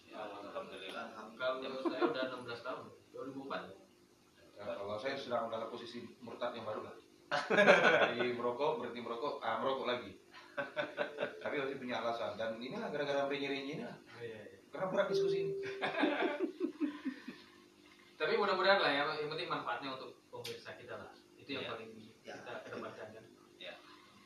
Ya, 0.06 0.22
Alhamdulillah. 0.22 1.06
Kalau 1.34 1.82
saya 1.82 2.02
udah 2.06 2.24
16 2.30 2.62
tahun. 2.62 2.84
2004. 3.10 3.74
Ya, 4.54 4.64
kalau 4.78 4.96
saya 5.02 5.14
sedang 5.18 5.50
dalam 5.50 5.66
posisi 5.66 6.06
murtad 6.22 6.54
yang 6.54 6.62
baru 6.62 6.86
lah. 6.86 6.94
Dari 8.14 8.30
merokok 8.34 8.78
berhenti 8.78 9.02
merokok, 9.02 9.42
ah 9.42 9.58
merokok 9.58 9.86
lagi. 9.86 10.14
Tapi 11.42 11.54
masih 11.58 11.78
punya 11.78 11.98
alasan 11.98 12.38
dan 12.38 12.54
inilah 12.58 12.90
gara-gara 12.90 13.26
renyi-renyi 13.26 13.82
ini 13.82 13.84
lah. 13.86 13.98
Karena 14.70 14.86
berat 14.94 15.06
diskusi 15.10 15.50
ini. 15.50 15.54
Tapi 18.20 18.32
mudah-mudahan 18.36 18.78
lah 18.78 18.90
ya, 18.92 19.02
yang 19.16 19.30
penting 19.32 19.48
manfaatnya 19.48 19.96
untuk 19.96 20.14
pemirsa 20.30 20.76
kita 20.78 20.94
lah. 20.94 21.10
Itu 21.34 21.50
yang 21.50 21.66
Iya. 21.66 21.70
paling 21.74 21.90
Ya. 22.20 22.34
kita 22.36 22.52
kedepankan 22.62 23.08
kan. 23.10 23.24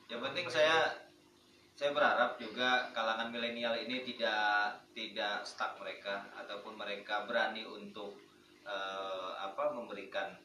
Yang 0.04 0.20
penting 0.20 0.46
saya 0.50 1.03
saya 1.75 1.90
berharap 1.90 2.38
juga 2.38 2.88
kalangan 2.95 3.28
milenial 3.28 3.75
ini 3.75 4.07
tidak 4.07 4.78
tidak 4.95 5.43
stuck 5.43 5.75
mereka 5.76 6.23
ataupun 6.33 6.78
mereka 6.78 7.26
berani 7.26 7.66
untuk 7.66 8.14
eh, 8.62 9.31
apa 9.37 9.75
memberikan 9.75 10.38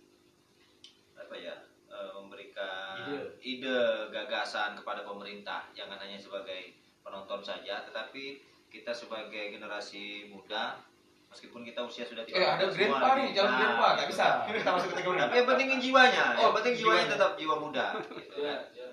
apa 1.13 1.35
ya 1.37 1.53
eh, 1.85 2.11
memberikan 2.17 3.05
Ide. 3.05 3.21
ide 3.39 3.79
gagasan 4.09 4.73
kepada 4.73 5.05
pemerintah 5.05 5.69
jangan 5.71 6.01
hanya 6.01 6.17
sebagai 6.17 6.73
penonton 6.99 7.39
saja 7.39 7.85
tetapi 7.85 8.41
kita 8.69 8.89
sebagai 8.89 9.53
generasi 9.53 10.29
muda 10.29 10.81
meskipun 11.29 11.61
kita 11.61 11.85
usia 11.85 12.01
sudah 12.01 12.25
Eh 12.25 12.41
ada 12.41 12.65
grade 12.65 12.89
semua 12.89 12.97
Pak 12.97 13.05
lagi. 13.07 13.21
nih, 13.21 13.29
calon 13.37 13.53
grade 13.53 13.77
Pak, 13.77 13.89
nggak 13.93 14.01
gitu 14.01 14.13
bisa. 14.17 14.25
Kita 14.49 14.69
masuk 14.73 14.89
kategori. 14.89 15.17
tapi 15.19 15.35
yang 15.37 15.47
penting 15.47 15.67
jiwanya 15.77 16.23
Oh, 16.25 16.41
yang 16.41 16.53
penting 16.57 16.73
jiwanya 16.73 16.97
jiwanya. 17.05 17.13
tetap 17.13 17.31
jiwa 17.37 17.55
muda 17.61 17.85
gitu 18.17 18.37
ya 18.41 18.49
kan. 18.49 18.61
ya 18.73 18.85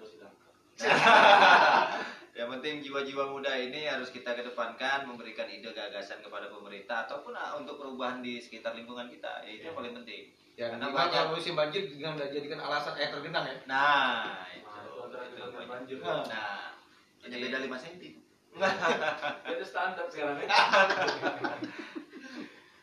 Yang 2.37 2.49
penting 2.53 2.75
jiwa-jiwa 2.85 3.33
muda 3.33 3.57
ini 3.57 3.89
harus 3.89 4.13
kita 4.13 4.37
kedepankan, 4.37 5.09
memberikan 5.09 5.49
ide 5.49 5.73
gagasan 5.73 6.21
kepada 6.21 6.53
pemerintah 6.53 7.09
ataupun 7.09 7.33
ah, 7.33 7.57
untuk 7.57 7.81
perubahan 7.81 8.21
di 8.21 8.37
sekitar 8.37 8.77
lingkungan 8.77 9.09
kita. 9.09 9.41
Ya, 9.41 9.51
itu 9.51 9.65
yang 9.65 9.77
paling 9.77 9.97
penting. 9.97 10.23
Ya, 10.53 10.69
Karena 10.69 10.93
banyak- 10.93 11.13
kalau 11.13 11.29
musim 11.33 11.57
banjir 11.57 11.89
dengan 11.89 12.21
jadikan 12.21 12.61
alasan 12.61 12.93
air 12.95 13.09
tergenang 13.09 13.45
ya. 13.45 13.57
Nah, 13.65 14.45
itu, 14.53 14.69
Nah, 14.69 15.25
itu 15.25 15.37
itu 15.41 15.65
banjir. 15.65 15.97
Nah, 15.99 16.77
Hanya 17.25 17.37
beda 17.41 17.59
5 17.59 17.77
cm. 17.77 18.05
itu 19.47 19.65
standar 19.65 20.09
sekarang 20.09 20.41
ya 20.41 20.49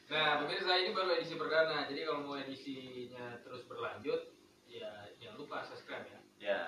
Nah, 0.05 0.37
pemirsa 0.37 0.77
ini 0.77 0.93
baru 0.93 1.09
edisi 1.15 1.33
perdana. 1.33 1.89
Jadi 1.89 2.05
kalau 2.05 2.21
mau 2.21 2.37
edisinya 2.37 3.41
terus 3.41 3.65
berlanjut, 3.65 4.29
ya 4.67 5.09
jangan 5.17 5.37
lupa 5.37 5.65
subscribe 5.65 6.05
ya. 6.05 6.19
ya, 6.37 6.61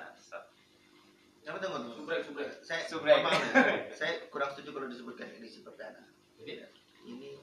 Yang 1.46 1.56
tunggu 1.62 1.78
subrek 1.94 2.22
subrek 2.22 2.50
Saya 2.60 2.82
Subrek. 2.84 3.22
maaf 3.22 3.38
ya. 3.38 3.54
saya 4.02 4.14
kurang 4.28 4.50
setuju 4.50 4.74
kalau 4.74 4.88
disebutkan 4.90 5.30
edisi 5.32 5.62
perdana. 5.62 6.02
Jadi 6.36 6.66
Ini 7.06 7.38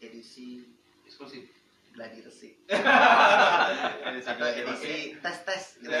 edisi 0.00 0.64
Eksklusif. 1.04 1.44
gladi 1.92 2.24
resik. 2.24 2.56
edisi 2.64 4.28
Atau 4.32 4.46
edisi 4.48 4.94
tes 5.14 5.36
tes. 5.44 5.62
Gitu. 5.76 5.92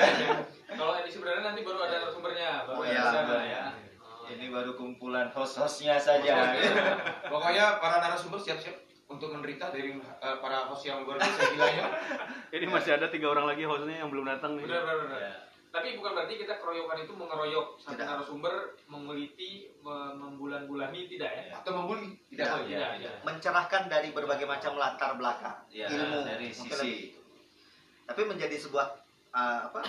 kalau 0.72 0.96
edisi 0.96 1.20
perdana 1.20 1.52
nanti 1.52 1.60
baru 1.60 1.78
ada 1.82 2.00
narasumbernya, 2.00 2.50
baru 2.64 2.72
Oh, 2.72 2.82
ada 2.82 2.88
iya. 2.88 3.02
di 3.02 3.12
sana 3.12 3.36
ya. 3.44 3.64
Oh, 4.00 4.24
Ini 4.24 4.46
baru 4.48 4.72
kumpulan 4.72 5.28
host-hostnya 5.28 6.00
saja. 6.00 6.56
Pokoknya 7.32 7.76
para 7.76 8.00
narasumber 8.00 8.40
siap-siap 8.40 8.72
untuk 9.04 9.28
menderita 9.28 9.68
dari 9.68 9.92
eh, 10.00 10.36
para 10.40 10.64
host 10.64 10.88
yang 10.88 11.04
luar 11.04 11.20
biasa 11.20 11.52
gilanya. 11.52 11.84
Ini 12.48 12.64
masih 12.66 12.96
ada 12.96 13.12
tiga 13.12 13.28
orang 13.28 13.44
lagi 13.44 13.68
hostnya 13.68 14.00
yang 14.00 14.08
belum 14.08 14.24
datang 14.24 14.56
nih. 14.56 14.64
Benar, 14.64 14.82
benar, 14.82 14.96
benar. 15.04 15.20
Ya. 15.20 15.34
Tapi 15.72 15.96
bukan 15.96 16.12
berarti 16.12 16.36
kita 16.36 16.60
keroyokan 16.60 17.00
itu 17.00 17.16
mengeroyok 17.16 17.80
satu 17.80 17.96
narasumber, 17.96 18.54
mengeliti, 18.86 19.72
me- 19.80 20.12
membulan-bulani 20.14 21.08
tidak 21.08 21.32
ya? 21.32 21.44
atau 21.56 21.72
membuli 21.74 22.12
tidak 22.28 22.44
Tidak. 22.44 22.52
boleh. 22.52 22.68
Tidak, 22.68 22.76
Iya, 22.76 22.88
tidak. 23.00 23.16
mencerahkan 23.24 23.82
dari 23.88 24.08
berbagai 24.10 24.44
macam 24.44 24.76
latar 24.76 25.16
belakang 25.16 25.56
Ya, 25.68 25.88
ilmu 25.88 26.20
dari 26.22 26.52
mungkin 26.52 26.76
sisi. 26.76 27.16
tapi 28.04 28.20
menjadi 28.22 28.52
sebuah 28.58 28.86
uh, 29.32 29.60
apa 29.66 29.80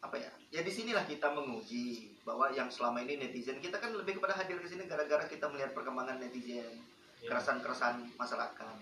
apa 0.00 0.16
ya 0.16 0.30
ya 0.50 0.60
di 0.60 0.70
sinilah 0.70 1.02
kita 1.02 1.30
menguji 1.30 2.14
bahwa 2.22 2.46
yang 2.48 2.68
selama 2.68 3.02
ini 3.02 3.18
netizen 3.18 3.58
kita 3.58 3.76
kan 3.76 3.90
lebih 3.90 4.16
kepada 4.16 4.32
hadir 4.32 4.54
ke 4.56 4.68
sini 4.68 4.86
gara-gara 4.86 5.26
kita 5.26 5.46
melihat 5.46 5.72
perkembangan 5.72 6.20
netizen 6.20 6.78
Iya. 7.18 7.26
keresahan-keresahan 7.28 8.14
masyarakat 8.14 8.76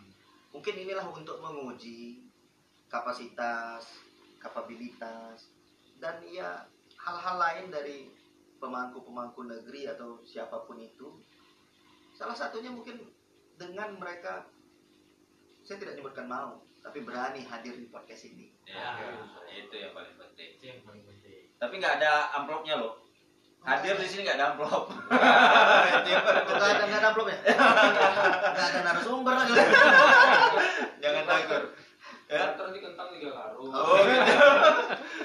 mungkin 0.50 0.74
inilah 0.78 1.06
untuk 1.06 1.38
menguji 1.38 2.28
kapasitas 2.90 3.88
kapabilitas 4.38 5.48
dan 6.00 6.20
ya 6.24 6.64
hal-hal 6.96 7.36
lain 7.36 7.66
dari 7.68 8.08
pemangku-pemangku 8.56 9.44
negeri 9.44 9.88
atau 9.88 10.20
siapa 10.20 10.64
pun 10.64 10.76
itu 10.76 11.20
salah 12.12 12.34
satunya 12.34 12.68
mungkin 12.68 13.00
dengan 13.54 13.96
mereka 13.96 14.48
saya 15.62 15.76
tidak 15.76 15.96
nyebutkan 15.96 16.24
mau 16.24 16.60
tapi 16.80 17.00
berani 17.00 17.44
hadir 17.44 17.76
di 17.76 17.86
podcast 17.86 18.24
ini 18.26 18.48
Ya, 18.64 18.94
itu 19.50 19.74
yang 19.74 19.90
paling 19.90 20.14
penting. 20.14 20.54
Itu 20.54 20.64
yang 20.64 20.78
paling 20.86 21.02
penting. 21.02 21.50
Tapi 21.58 21.74
nggak 21.74 21.98
ada 21.98 22.30
amplopnya 22.32 22.78
loh. 22.78 23.02
Hadir 23.60 23.98
di 23.98 24.06
sini 24.06 24.22
nggak 24.22 24.38
ada 24.38 24.54
amplop. 24.54 24.84
Nggak 25.10 26.70
ada 26.70 26.82
nggak 26.86 27.00
ada 27.02 27.08
amplopnya 27.10 27.36
nggak 28.54 28.66
ada 28.70 28.80
narasumber 28.86 29.34
lagi 29.34 29.52
Jangan 31.02 31.24
takut. 31.26 31.62
Ya. 32.30 32.54
Ntar 32.54 32.62
nanti 32.62 32.78
kentang 32.78 33.08
tiga 33.10 33.30
karung. 33.34 33.74
Oh, 33.74 33.98
gitu. 34.06 34.46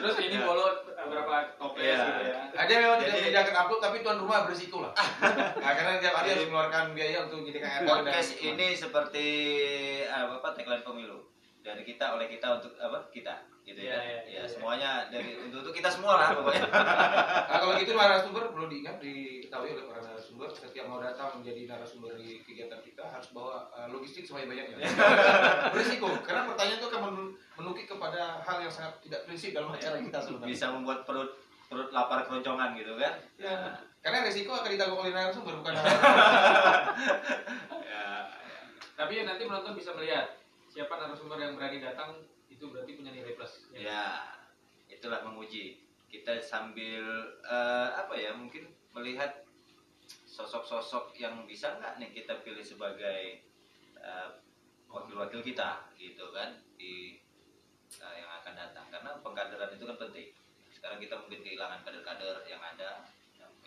Terus 0.02 0.18
ini 0.26 0.38
bolot 0.42 0.78
berapa 0.90 1.36
toples 1.62 1.86
Iya. 1.86 2.02
gitu 2.02 2.24
ya. 2.26 2.38
Ada 2.58 2.74
memang 2.82 2.98
tidak 2.98 3.06
Jadi- 3.06 3.22
menyediakan 3.22 3.56
upload 3.62 3.80
tapi 3.80 3.98
tuan 4.16 4.24
rumah 4.24 4.40
lah. 4.48 4.94
nah, 5.64 5.72
karena 5.76 5.92
tiap 6.00 6.16
hari 6.16 6.28
harus 6.32 6.48
mengeluarkan 6.48 6.96
biaya 6.96 7.18
untuk 7.28 7.44
menyediakan 7.44 7.70
air 7.70 7.82
Podcast 7.84 8.32
ini 8.40 8.68
seperti 8.72 9.28
apa, 10.08 10.40
apa 10.40 10.50
tagline 10.56 10.84
pemilu 10.88 11.20
dari 11.60 11.84
kita 11.84 12.16
oleh 12.16 12.32
kita 12.32 12.62
untuk 12.62 12.72
apa 12.80 13.10
kita 13.12 13.36
gitu 13.66 13.82
Iya, 13.82 13.98
ya. 13.98 13.98
iya, 13.98 14.20
Ya, 14.22 14.22
iya. 14.30 14.42
semuanya 14.46 15.10
dari 15.10 15.34
untuk, 15.42 15.66
untuk 15.66 15.74
kita 15.74 15.90
semua 15.90 16.22
lah 16.22 16.38
pokoknya. 16.38 16.70
Nah, 17.50 17.58
kalau 17.58 17.74
gitu 17.82 17.98
narasumber 17.98 18.54
perlu 18.54 18.70
diingat 18.70 19.02
diketahui 19.02 19.74
oleh 19.74 19.86
para 19.90 20.06
narasumber 20.06 20.50
setiap 20.54 20.86
mau 20.86 21.02
datang 21.02 21.42
menjadi 21.42 21.66
narasumber 21.66 22.14
di 22.14 22.46
kegiatan 22.46 22.78
kita 22.86 23.02
harus 23.02 23.34
bawa 23.34 23.66
uh, 23.74 23.90
logistik 23.90 24.22
sebanyak 24.22 24.54
banyaknya. 24.54 24.86
Berisiko 25.74 26.14
karena 26.22 26.46
pertanyaan 26.46 26.78
itu 26.78 26.88
akan 26.94 27.02
men- 27.10 27.34
menukik 27.58 27.90
kepada 27.90 28.38
hal 28.46 28.58
yang 28.62 28.70
sangat 28.70 29.02
tidak 29.02 29.26
prinsip 29.26 29.50
dalam 29.58 29.74
acara 29.74 29.98
kita 29.98 30.18
sebenarnya. 30.22 30.52
Bisa 30.54 30.66
membuat 30.70 31.00
perut 31.10 31.32
perut 31.66 31.90
lapar 31.90 32.22
keroncongan 32.30 32.78
gitu 32.78 32.94
kan. 33.02 33.14
Ya. 33.42 33.74
Karena 34.06 34.22
resiko 34.22 34.54
akan 34.54 34.70
ditanggung 34.70 35.02
oleh 35.02 35.18
narasumber 35.18 35.66
bukan 35.66 35.74
Ya, 37.90 38.30
Tapi 38.94 39.12
ya 39.18 39.24
nanti 39.26 39.50
penonton 39.50 39.74
bisa 39.74 39.98
melihat 39.98 40.38
siapa 40.70 40.94
narasumber 41.02 41.42
yang 41.42 41.58
berani 41.58 41.82
datang 41.82 42.22
itu 42.46 42.70
berarti 42.70 42.94
punya 42.94 43.10
nilai 43.10 43.34
plus. 43.34 43.66
ya 43.74 44.30
itulah 44.86 45.26
menguji. 45.26 45.82
Kita 46.06 46.38
sambil 46.38 47.02
eh, 47.42 47.90
apa 47.98 48.14
ya 48.14 48.38
mungkin 48.38 48.70
melihat 48.94 49.42
sosok-sosok 50.30 51.18
yang 51.18 51.50
bisa 51.50 51.74
nggak 51.82 51.98
nih 51.98 52.14
kita 52.14 52.46
pilih 52.46 52.62
sebagai 52.62 53.42
eh, 53.98 54.30
wakil-wakil 54.86 55.42
kita 55.42 55.82
gitu 55.98 56.30
kan 56.30 56.54
di 56.78 57.18
eh, 57.98 58.16
yang 58.22 58.30
akan 58.30 58.54
datang 58.54 58.86
karena 58.94 59.18
pengkaderan 59.26 59.74
itu 59.74 59.90
kan 59.90 59.98
penting. 59.98 60.30
Sekarang 60.70 61.02
kita 61.02 61.18
mungkin 61.18 61.42
kehilangan 61.42 61.82
kader-kader 61.82 62.46
yang 62.46 62.62
ada 62.62 63.15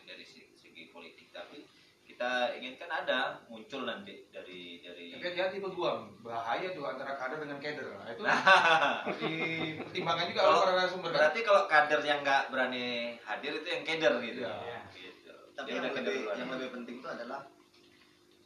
dari 0.09 0.25
segi, 0.25 0.89
politik 0.89 1.29
tapi 1.29 1.69
kita 2.09 2.57
inginkan 2.57 2.89
ada 2.89 3.37
muncul 3.53 3.85
nanti 3.85 4.25
dari 4.33 4.81
dari 4.81 5.13
Tapi 5.13 5.25
hati-hati 5.29 5.61
peguam, 5.61 6.17
bahaya 6.25 6.73
tuh 6.73 6.89
antara 6.89 7.15
kader 7.21 7.45
dengan 7.45 7.61
kader. 7.61 7.85
Nah, 7.85 8.09
itu 8.09 8.23
harus 8.25 9.19
dipertimbangkan 9.21 10.27
juga 10.33 10.41
oleh 10.41 10.49
Kalau- 10.49 10.65
para 10.65 10.73
narasumber. 10.73 11.11
Berarti 11.13 11.41
kalau 11.45 11.63
kader 11.69 12.01
yang 12.01 12.21
nggak 12.25 12.43
berani 12.49 12.87
hadir 13.21 13.53
itu 13.61 13.69
yang 13.69 13.85
keder 13.85 14.15
gitu. 14.25 14.41
Iya. 14.41 14.81
Gitu. 14.97 15.33
tapi 15.53 15.75
yang 15.75 15.91
keder 15.91 16.15
lebih 16.15 16.39
yang 16.39 16.51
lebih 16.55 16.71
penting 16.71 16.97
itu 17.03 17.09
adalah 17.11 17.41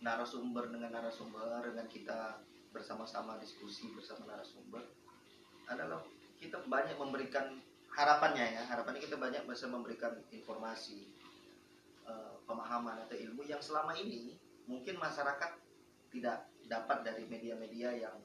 narasumber 0.03 0.65
dengan 0.73 0.91
narasumber 0.91 1.63
dengan 1.63 1.87
kita 1.87 2.43
bersama-sama 2.73 3.37
diskusi 3.39 3.93
bersama 3.93 4.27
narasumber 4.33 4.81
adalah 5.69 6.01
kita 6.41 6.59
banyak 6.67 6.97
memberikan 6.97 7.61
harapannya 7.93 8.57
ya 8.59 8.63
harapannya 8.65 8.99
kita 9.05 9.21
banyak 9.21 9.45
bisa 9.45 9.69
memberikan 9.69 10.17
informasi 10.33 11.12
eh, 12.05 12.35
pemahaman 12.45 12.97
atau 13.01 13.15
ilmu 13.15 13.43
yang 13.43 13.59
selama 13.59 13.93
ini 13.93 14.35
mungkin 14.65 14.97
masyarakat 14.97 15.51
tidak 16.11 16.47
dapat 16.65 16.99
dari 17.03 17.25
media-media 17.27 17.91
yang 17.99 18.17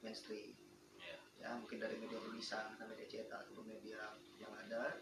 mainstream 0.00 0.52
Iya. 0.96 1.16
ya 1.36 1.48
mungkin 1.54 1.78
dari 1.78 1.96
media 1.96 2.18
tulisan 2.18 2.74
atau 2.74 2.86
media 2.86 3.06
cetak 3.06 3.46
atau 3.46 3.62
media 3.62 4.00
yang 4.36 4.52
ada 4.52 4.96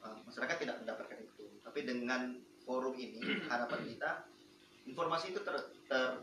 eh, 0.00 0.16
masyarakat 0.22 0.56
tidak 0.58 0.76
mendapatkan 0.80 1.18
itu 1.18 1.46
tapi 1.60 1.82
dengan 1.82 2.34
forum 2.62 2.94
ini 2.94 3.20
harapan 3.50 3.80
kita 3.84 4.10
informasi 4.84 5.32
itu 5.32 5.40
ter, 5.42 5.54
ter 5.86 6.20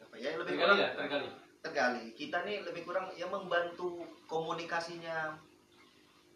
apa 0.00 0.14
ya 0.16 0.34
lebih 0.34 0.54
Tergali 0.54 0.60
kurang 0.60 0.78
ya, 0.78 0.90
tergali. 0.96 1.28
tergali 1.60 2.04
kita 2.12 2.38
nih 2.42 2.64
lebih 2.64 2.82
kurang 2.82 3.12
ya 3.14 3.26
membantu 3.26 4.00
komunikasinya 4.26 5.36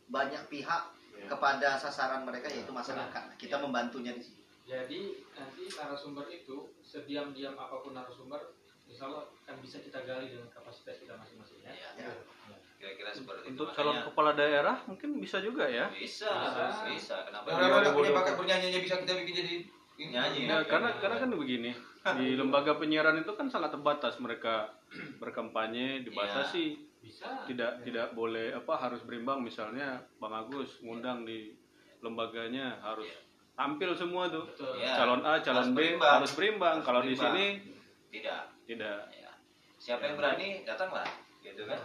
banyak 0.09 0.43
pihak 0.49 0.85
Iya. 1.15 1.31
kepada 1.31 1.79
sasaran 1.79 2.27
mereka 2.27 2.51
yaitu 2.51 2.75
masyarakat 2.75 3.23
Nah, 3.31 3.39
kita 3.39 3.57
Iya. 3.57 3.63
membantunya 3.63 4.13
di 4.13 4.19
sini 4.19 4.43
Jadi 4.65 5.01
nanti 5.37 5.63
narasumber 5.69 6.25
itu 6.29 6.73
sediam-diam 6.81 7.53
apa 7.55 7.85
pun 7.85 7.93
narasumber, 7.93 8.41
insya 8.89 9.13
Allah 9.13 9.29
kan 9.45 9.61
bisa 9.61 9.79
kita 9.79 10.01
gali 10.03 10.33
dengan 10.33 10.49
kapasitas 10.49 10.97
kita 10.99 11.15
masing-masing 11.15 11.61
ya. 11.61 11.73
Iya. 11.73 12.09
Ya. 12.09 12.13
Kira-kira 12.75 13.11
seperti 13.13 13.53
Untuk 13.53 13.69
itu. 13.71 13.77
calon 13.77 13.97
kepala 14.03 14.33
daerah 14.33 14.77
mungkin 14.85 15.21
bisa 15.21 15.41
juga 15.41 15.65
ya. 15.65 15.89
bisa, 15.89 16.29
Bisa. 16.29 16.65
bisa, 16.89 17.17
Kenapa? 17.29 17.49
Orang 17.49 17.93
punya 17.93 18.13
2020. 18.13 18.19
bakat 18.21 18.35
bernyanyinya 18.41 18.81
bisa 18.81 18.95
kita 19.01 19.13
bikin 19.21 19.35
jadi 19.37 19.51
ini. 19.55 19.65
Nyanyi. 20.11 20.41
Ya, 20.51 20.59
karena 20.67 20.91
karena 20.99 21.17
kan 21.23 21.31
begini 21.31 21.71
di 22.19 22.27
lembaga 22.35 22.75
penyiaran 22.77 23.21
itu 23.21 23.33
kan 23.37 23.47
sangat 23.49 23.73
terbatas 23.73 24.17
mereka 24.19 24.75
berkampanye 25.23 26.03
dibatasi 26.03 26.77
Bisa. 27.05 27.45
tidak 27.47 27.85
tidak 27.85 28.13
boleh 28.13 28.53
apa 28.53 28.81
harus 28.81 29.01
berimbang 29.05 29.45
misalnya 29.45 30.01
Bang 30.19 30.33
Agus 30.35 30.81
ngundang 30.81 31.25
di 31.25 31.53
lembaganya 32.01 32.81
harus 32.85 33.09
tampil 33.55 33.91
semua 33.93 34.27
tuh 34.27 34.45
Betul. 34.47 34.75
Iya. 34.77 34.93
calon 34.97 35.23
A 35.23 35.33
calon 35.39 35.57
Harus 35.61 35.69
B 35.69 35.77
berimbang. 35.77 36.15
harus 36.17 36.33
berimbang 36.33 36.77
Harus 36.77 36.85
kalau 36.85 37.01
di 37.01 37.07
berimbang. 37.09 37.33
sini 37.33 37.47
Tidak. 38.11 38.43
tidak 38.67 38.99
Ya. 39.13 39.31
Siapa 39.77 40.03
yang 40.03 40.17
berani 40.17 40.49
datanglah, 40.63 41.05
gitu 41.41 41.63
kan? 41.65 41.77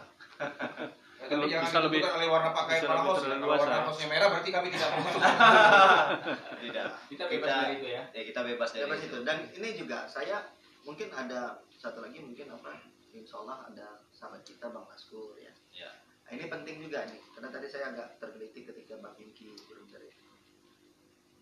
Ya, 1.19 1.25
tapi 1.27 1.35
Bisa 1.43 1.59
jangan 1.61 1.83
lebih- 1.85 1.99
oleh 2.01 2.27
warna 2.27 2.49
pakaian 2.49 2.79
bisa 2.79 2.87
para 2.87 2.95
lebih 2.95 3.05
host. 3.05 3.19
Kalau 3.19 3.27
terleluasa. 3.27 3.59
warna 3.61 3.79
hostnya 3.83 4.07
merah 4.07 4.27
berarti 4.29 4.49
kami 4.49 4.67
tidak 4.69 4.89
mau 4.89 5.01
masuk. 5.03 5.21
Tidak. 6.63 6.87
Kita 7.09 7.23
bebas 7.25 7.43
Kita- 7.43 7.59
dari 7.59 7.73
itu 7.75 7.87
ya. 7.89 8.03
Ya 8.09 8.21
kita 8.23 8.41
bebas 8.41 8.69
dari 8.69 8.83
Bebas 8.83 8.99
itu. 8.99 9.07
itu 9.09 9.17
dan 9.21 9.37
ini 9.51 9.69
juga 9.75 9.97
saya 10.05 10.37
mungkin 10.81 11.07
ada 11.11 11.41
satu 11.73 11.99
lagi 11.99 12.17
mungkin 12.19 12.47
apa 12.49 12.71
insya 13.11 13.35
Allah 13.37 13.57
ada 13.65 13.87
sahabat 14.09 14.41
kita 14.41 14.65
Bang 14.69 14.85
Maskur 14.85 15.35
ya 15.35 15.51
Ya. 15.69 15.91
Nah, 16.23 16.31
ini 16.31 16.45
penting 16.45 16.75
juga 16.79 17.03
nih 17.03 17.19
karena 17.29 17.49
tadi 17.49 17.67
saya 17.67 17.91
agak 17.91 18.15
tergelitik 18.17 18.63
ketika 18.65 18.95
Bang 18.97 19.13
Inki 19.15 19.59
berbicara 19.65 20.01
itu. 20.01 20.18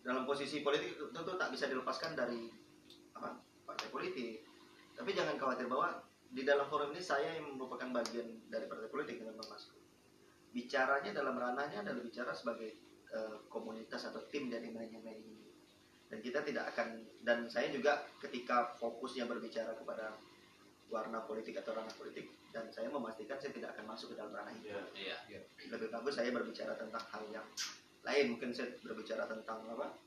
Dalam 0.08 0.24
posisi 0.24 0.64
politik 0.64 0.96
tentu 1.12 1.36
tak 1.36 1.52
bisa 1.52 1.68
dilepaskan 1.68 2.16
dari 2.16 2.48
apa 3.12 3.36
partai 3.68 3.92
politik. 3.92 4.40
Tapi 4.96 5.12
jangan 5.12 5.36
khawatir 5.36 5.68
bahwa 5.68 6.00
di 6.32 6.48
dalam 6.48 6.64
forum 6.72 6.96
ini 6.96 7.04
saya 7.04 7.36
yang 7.36 7.60
merupakan 7.60 7.92
bagian 8.00 8.48
dari 8.48 8.64
partai 8.64 8.88
politik 8.88 9.20
dengan 9.20 9.36
Bang 9.36 9.52
Maskur 9.52 9.78
bicaranya 10.52 11.12
dalam 11.12 11.36
ranahnya 11.36 11.84
adalah 11.84 12.00
bicara 12.00 12.32
sebagai 12.32 12.72
eh, 13.12 13.36
komunitas 13.52 14.08
atau 14.08 14.24
tim 14.32 14.48
dari 14.48 14.72
manajemen 14.72 15.12
ini. 15.12 15.36
Dan 16.08 16.24
kita 16.24 16.40
tidak 16.40 16.72
akan 16.72 17.04
dan 17.20 17.44
saya 17.52 17.68
juga 17.68 18.08
ketika 18.24 18.72
fokusnya 18.80 19.28
berbicara 19.28 19.76
kepada 19.76 20.16
warna 20.88 21.20
politik 21.28 21.60
atau 21.60 21.76
ranah 21.76 21.92
politik 22.00 22.32
dan 22.48 22.64
saya 22.72 22.88
memastikan 22.88 23.36
saya 23.36 23.52
tidak 23.52 23.76
akan 23.76 23.92
masuk 23.92 24.16
ke 24.16 24.16
dalam 24.16 24.32
ranah 24.32 24.56
itu. 24.56 24.72
Iya. 24.96 25.44
lebih 25.68 25.92
bagus 25.92 26.16
saya 26.16 26.32
berbicara 26.32 26.72
tentang 26.80 27.04
hal 27.12 27.24
yang 27.28 27.44
lain 28.08 28.24
mungkin 28.32 28.50
saya 28.50 28.72
berbicara 28.80 29.28
tentang 29.28 29.68
apa 29.68 30.00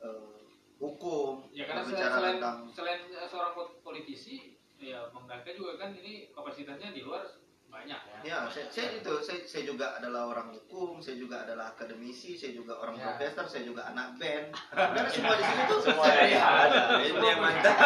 eh, 0.00 0.40
hukum 0.78 1.44
Ya 1.52 1.68
karena 1.68 1.84
berbicara 1.84 2.14
selain 2.14 2.36
tentang 2.38 2.58
selain 2.72 3.00
seorang 3.28 3.52
po- 3.52 3.76
politisi, 3.84 4.56
ya 4.78 5.12
Bang 5.12 5.28
juga 5.28 5.76
kan 5.76 5.92
ini 5.92 6.32
kapasitasnya 6.32 6.90
di 6.90 7.02
luar 7.02 7.26
banyak 7.68 8.00
ya. 8.00 8.18
Ya, 8.24 8.38
saya, 8.48 8.64
saya 8.72 8.96
itu, 8.96 9.12
saya, 9.20 9.44
saya 9.44 9.68
juga 9.68 9.92
adalah 9.92 10.32
orang 10.32 10.56
hukum, 10.56 11.04
saya 11.04 11.20
juga 11.20 11.44
adalah 11.44 11.76
akademisi, 11.76 12.32
saya 12.32 12.56
juga 12.56 12.80
orang 12.80 12.96
Ya. 12.96 13.12
profesor, 13.12 13.44
saya 13.44 13.68
juga 13.68 13.84
anak 13.84 14.16
band. 14.16 14.56
Dan 14.96 15.06
semua 15.12 15.36
di 15.36 15.44
sini 15.44 15.62
tuh 15.68 15.78
Semua 15.84 16.08
saya- 16.08 16.32
ya, 16.32 16.40
ada. 16.64 16.80
Itu 17.04 17.20
yang 17.20 17.40
mantap. 17.44 17.76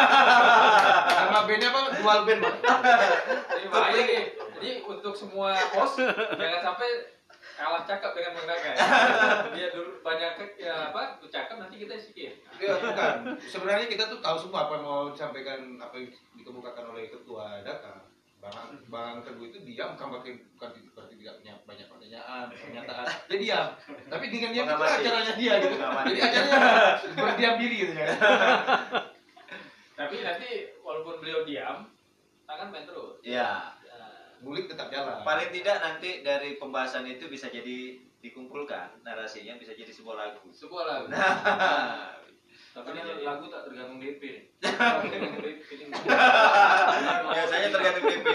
Nama 1.03 1.39
bandnya 1.43 1.67
apa? 1.67 1.79
Dual 1.99 2.19
band, 2.23 2.39
Pak. 2.41 2.55
Jadi. 3.91 4.15
Jadi 4.63 4.69
untuk 4.79 5.11
semua 5.11 5.51
host 5.75 5.99
jangan 6.39 6.61
sampai 6.63 7.12
kalah 7.53 7.83
cakap 7.85 8.11
dengan 8.17 8.33
Bang 8.37 8.61
ya. 8.61 8.75
Dia 9.55 9.67
dulu 9.69 10.01
banyak 10.01 10.33
ya 10.57 10.89
apa 10.89 11.21
cakap 11.29 11.55
nanti 11.61 11.81
kita 11.81 11.95
skip. 11.97 12.33
Iya, 12.57 12.73
bukan. 12.81 13.37
Sebenarnya 13.41 13.87
kita 13.89 14.09
tuh 14.09 14.19
tahu 14.21 14.37
semua 14.37 14.69
apa 14.69 14.77
yang 14.77 14.85
mau 14.85 15.01
disampaikan, 15.13 15.77
apa 15.77 15.95
yang 15.97 16.09
dikemukakan 16.37 16.85
oleh 16.93 17.09
ketua 17.13 17.61
Daka. 17.61 18.13
Bang, 18.43 18.75
Bang 18.91 19.15
Teguh 19.23 19.55
itu 19.55 19.63
diam, 19.63 19.95
bukan 19.95 20.19
berarti, 20.19 20.35
bukan 20.59 20.69
berarti 20.91 21.15
tidak 21.15 21.39
punya 21.39 21.53
banyak 21.63 21.87
pertanyaan, 21.87 22.45
pernyataan. 22.59 23.05
Dia 23.31 23.37
diam. 23.39 23.65
Tapi 24.11 24.25
dengan 24.27 24.51
diam 24.51 24.67
itu 24.67 24.83
acaranya 24.83 25.33
dia 25.39 25.53
gitu. 25.63 25.75
Jadi 25.79 26.19
acaranya 26.19 26.59
berdiam 27.15 27.55
diri 27.55 27.75
gitu 27.87 27.93
ya. 27.95 28.07
Tapi 29.99 30.15
nanti 30.19 30.49
walaupun 30.83 31.23
beliau 31.23 31.47
diam, 31.47 31.87
tangan 32.43 32.67
main 32.67 32.83
terus. 32.83 33.15
Ya. 33.23 33.72
Ya. 34.43 34.45
Ngulik 34.45 34.67
tetap 34.67 34.91
jalan. 34.91 35.23
Paling 35.23 35.49
tidak 35.55 35.77
nanti 35.79 36.19
dari 36.19 36.59
pembahasan 36.59 37.07
itu 37.07 37.31
bisa 37.31 37.47
jadi 37.47 37.95
dikumpulkan 38.19 38.99
narasinya 38.99 39.55
bisa 39.55 39.71
jadi 39.71 39.87
sebuah 39.87 40.15
lagu. 40.19 40.51
Sebuah 40.51 40.83
lagu. 40.83 41.05
Nah, 41.07 42.19
Tapi 42.73 42.89
ini 42.91 43.23
lagu 43.23 43.47
tak 43.47 43.69
tergantung 43.69 44.03
DP. 44.03 44.51
biasanya 47.23 47.67
tergantung 47.71 48.03
DP. 48.03 48.27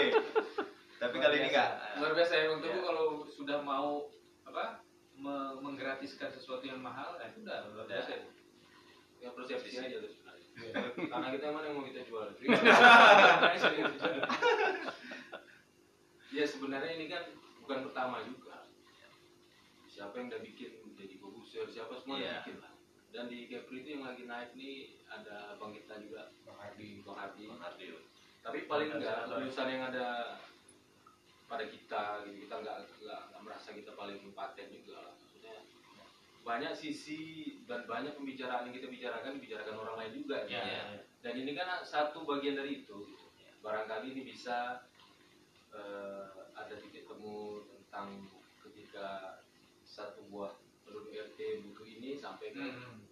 Tapi 0.97 1.15
kali 1.15 1.35
ini 1.37 1.47
enggak. 1.53 1.69
Luar 2.01 2.11
biasa 2.17 2.33
ya 2.33 2.43
Bang 2.49 2.59
Ya. 2.59 2.75
Kalau 2.81 3.05
sudah 3.29 3.61
mau 3.61 4.09
apa 4.43 4.81
me- 5.13 5.55
menggratiskan 5.61 6.33
sesuatu 6.33 6.65
yang 6.65 6.81
mahal, 6.81 7.21
nah 7.21 7.29
itu 7.29 7.45
udah 7.45 7.69
luar 7.69 7.85
biasa. 7.85 8.17
ya. 8.17 8.25
Ya 9.19 9.29
persepsi 9.29 9.77
aja 9.77 9.99
tuh 9.99 10.09
sebenarnya. 10.09 10.47
Karena 11.05 11.27
kita 11.35 11.45
emang 11.53 11.63
yang 11.69 11.75
mau 11.77 11.85
kita 11.85 12.01
jual. 12.01 12.33
ya 16.29 16.45
sebenarnya 16.45 16.91
ini 16.97 17.05
kan 17.09 17.23
bukan 17.63 17.89
pertama 17.89 18.21
juga. 18.25 18.69
Siapa 19.89 20.15
yang 20.15 20.31
udah 20.31 20.41
bikin 20.45 20.71
jadi 20.95 21.15
produser, 21.19 21.65
siapa 21.67 21.97
semua 21.99 22.21
Iya. 22.21 22.23
yang 22.23 22.37
bikin 22.45 22.57
lah. 22.63 22.73
Dan 23.09 23.25
di 23.25 23.49
Kepri 23.49 23.81
itu 23.81 23.89
yang 23.97 24.05
lagi 24.05 24.23
naik 24.29 24.53
nih 24.53 25.01
ada 25.09 25.57
Bang 25.57 25.73
kita 25.73 25.97
juga, 25.97 26.29
Bang 26.45 26.61
Hardi. 26.61 27.01
Bang 27.01 27.17
Hardi. 27.17 27.49
Bang 27.49 27.61
Ardio. 27.65 27.97
Tapi 28.39 28.69
paling 28.69 28.89
enggak 28.95 29.27
tulisan 29.27 29.67
yang 29.67 29.83
ada 29.89 30.37
pada 31.49 31.65
kita 31.65 32.23
gitu 32.29 32.45
kita 32.45 32.55
nggak 32.61 32.77
nggak 33.01 33.41
merasa 33.41 33.73
kita 33.73 33.97
paling 33.97 34.21
paten 34.37 34.69
juga 34.69 35.01
lah. 35.01 35.13
maksudnya 35.17 35.65
banyak 36.45 36.73
sisi 36.77 37.21
dan 37.65 37.89
banyak 37.89 38.13
pembicaraan 38.13 38.69
yang 38.69 38.75
kita 38.77 38.85
bicarakan 38.85 39.41
dibicarakan 39.41 39.75
orang 39.81 39.95
lain 39.97 40.13
juga 40.21 40.45
gitu. 40.45 40.53
Ya. 40.53 41.01
dan 41.25 41.33
ini 41.33 41.57
kan 41.57 41.81
satu 41.81 42.21
bagian 42.21 42.53
dari 42.53 42.85
itu 42.85 43.01
gitu. 43.01 43.25
barangkali 43.65 44.13
ini 44.13 44.29
bisa 44.29 44.85
eh, 45.71 46.23
ada 46.51 46.73
titik 46.75 47.03
temu 47.03 47.61
tentang 47.65 48.25
ketika 48.59 49.39
satu 49.81 50.25
buah 50.27 50.53
penduduk 50.81 51.11
RT 51.11 51.39
butuh 51.63 51.85
ini 51.85 52.13
sampai 52.13 52.49
ke 52.49 52.59
Hmm. 52.59 53.05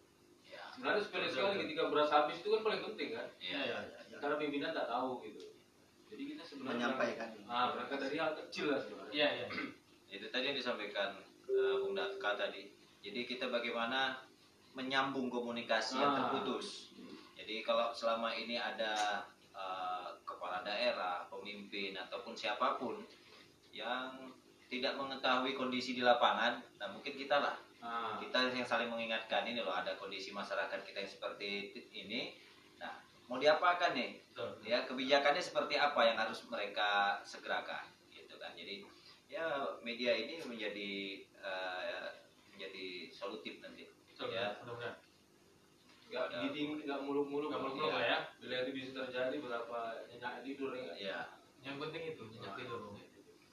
Ya. 0.43 0.63
sebenarnya 0.71 1.01
sepele 1.01 1.27
sekali 1.27 1.55
ketika 1.61 1.89
beras 1.89 2.09
habis 2.09 2.39
itu 2.39 2.49
kan 2.49 2.61
paling 2.61 2.81
penting 2.83 3.09
kan 3.11 3.27
Iya. 3.37 3.59
Ya, 3.59 3.79
ya. 4.07 4.17
karena 4.17 4.35
pimpinan 4.37 4.71
tak 4.71 4.87
tahu 4.87 5.21
gitu 5.21 5.43
jadi 6.07 6.23
kita 6.25 6.41
sebenarnya 6.41 6.87
Menyampaikan. 6.87 7.29
ah 7.45 7.65
berangkat 7.69 7.99
dari 7.99 8.17
hal 8.17 8.31
kecil 8.37 8.65
lah 8.69 8.79
sebenarnya 8.79 9.11
Iya, 9.11 9.27
iya. 9.35 9.47
Itu 10.15 10.25
tadi 10.27 10.43
yang 10.45 10.55
disampaikan 10.55 11.19
eh, 11.45 11.75
Bung 11.77 11.91
Daka 11.91 12.31
tadi. 12.37 12.71
Jadi 12.99 13.19
kita 13.23 13.47
bagaimana 13.47 14.23
menyambung 14.71 15.27
komunikasi 15.27 15.95
yang 15.95 16.11
Ah. 16.11 16.17
terputus. 16.23 16.95
Jadi 17.35 17.59
kalau 17.59 17.91
selama 17.91 18.31
ini 18.31 18.55
ada 18.55 19.23
kepala 20.47 20.63
daerah, 20.63 21.27
pemimpin 21.27 21.91
ataupun 21.91 22.31
siapa 22.31 22.79
pun 22.79 23.03
yang 23.75 24.31
tidak 24.71 24.95
mengetahui 24.95 25.59
kondisi 25.59 25.91
di 25.91 25.99
lapangan, 25.99 26.63
nah 26.79 26.87
mungkin 26.87 27.19
kita 27.19 27.35
lah 27.43 27.59
ah 27.77 28.15
kita 28.17 28.55
yang 28.55 28.65
saling 28.65 28.87
mengingatkan 28.87 29.43
ini 29.45 29.59
loh 29.61 29.75
ada 29.75 29.93
kondisi 29.99 30.31
masyarakat 30.31 30.81
kita 30.87 31.03
yang 31.03 31.11
seperti 31.11 31.75
ini. 31.91 32.39
Nah 32.79 32.95
mau 33.27 33.35
diapakan 33.37 33.91
nih? 33.91 34.23
Betul. 34.31 34.49
ya 34.63 34.87
kebijakannya 34.87 35.43
seperti 35.43 35.75
apa 35.75 35.99
yang 36.07 36.15
harus 36.15 36.47
mereka 36.47 37.19
segerakan 37.27 37.89
gitu 38.13 38.37
kan 38.39 38.53
jadi 38.55 38.85
ya 39.27 39.45
media 39.83 40.13
ini 40.15 40.39
menjadi 40.45 40.91
eh, 41.41 42.07
menjadi 42.55 43.11
solutif 43.11 43.59
nanti 43.59 43.89
Betul, 44.13 44.31
Ya. 44.33 44.55
mudah-mudahan. 44.63 44.93
nggak 44.95 44.95
Ada- 46.37 46.43
diding 46.47 46.69
nggak 46.79 46.99
muluk-muluk 47.01 47.49
Nggak 47.49 47.61
muluk-muluk 47.65 47.89
Iya. 47.89 47.97
lah 47.97 48.05
ya. 48.05 48.17
bila 48.37 48.55
itu 48.61 48.71
bisa 48.71 48.89
terjadi 48.95 49.35
berapa 49.37 49.79
nyenyak 50.05 50.33
tidur 50.41 50.71
ya 50.71 50.93
ya 50.93 51.19
Yang 51.59 51.77
penting 51.81 52.03
itu 52.07 52.23
jejak 52.29 52.53
tidur. 52.55 52.81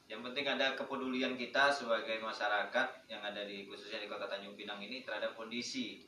yang 0.04 0.20
penting 0.20 0.44
ada 0.44 0.76
kepedulian 0.76 1.32
kita 1.34 1.72
sebagai 1.72 2.20
masyarakat 2.20 2.86
yang 3.08 3.24
ada 3.24 3.40
di 3.42 3.64
khususnya 3.64 3.98
di 3.98 4.06
kota 4.06 4.28
Tanjung 4.28 4.52
Pinang 4.52 4.76
ini 4.78 5.00
terhadap 5.00 5.32
kondisi 5.32 6.04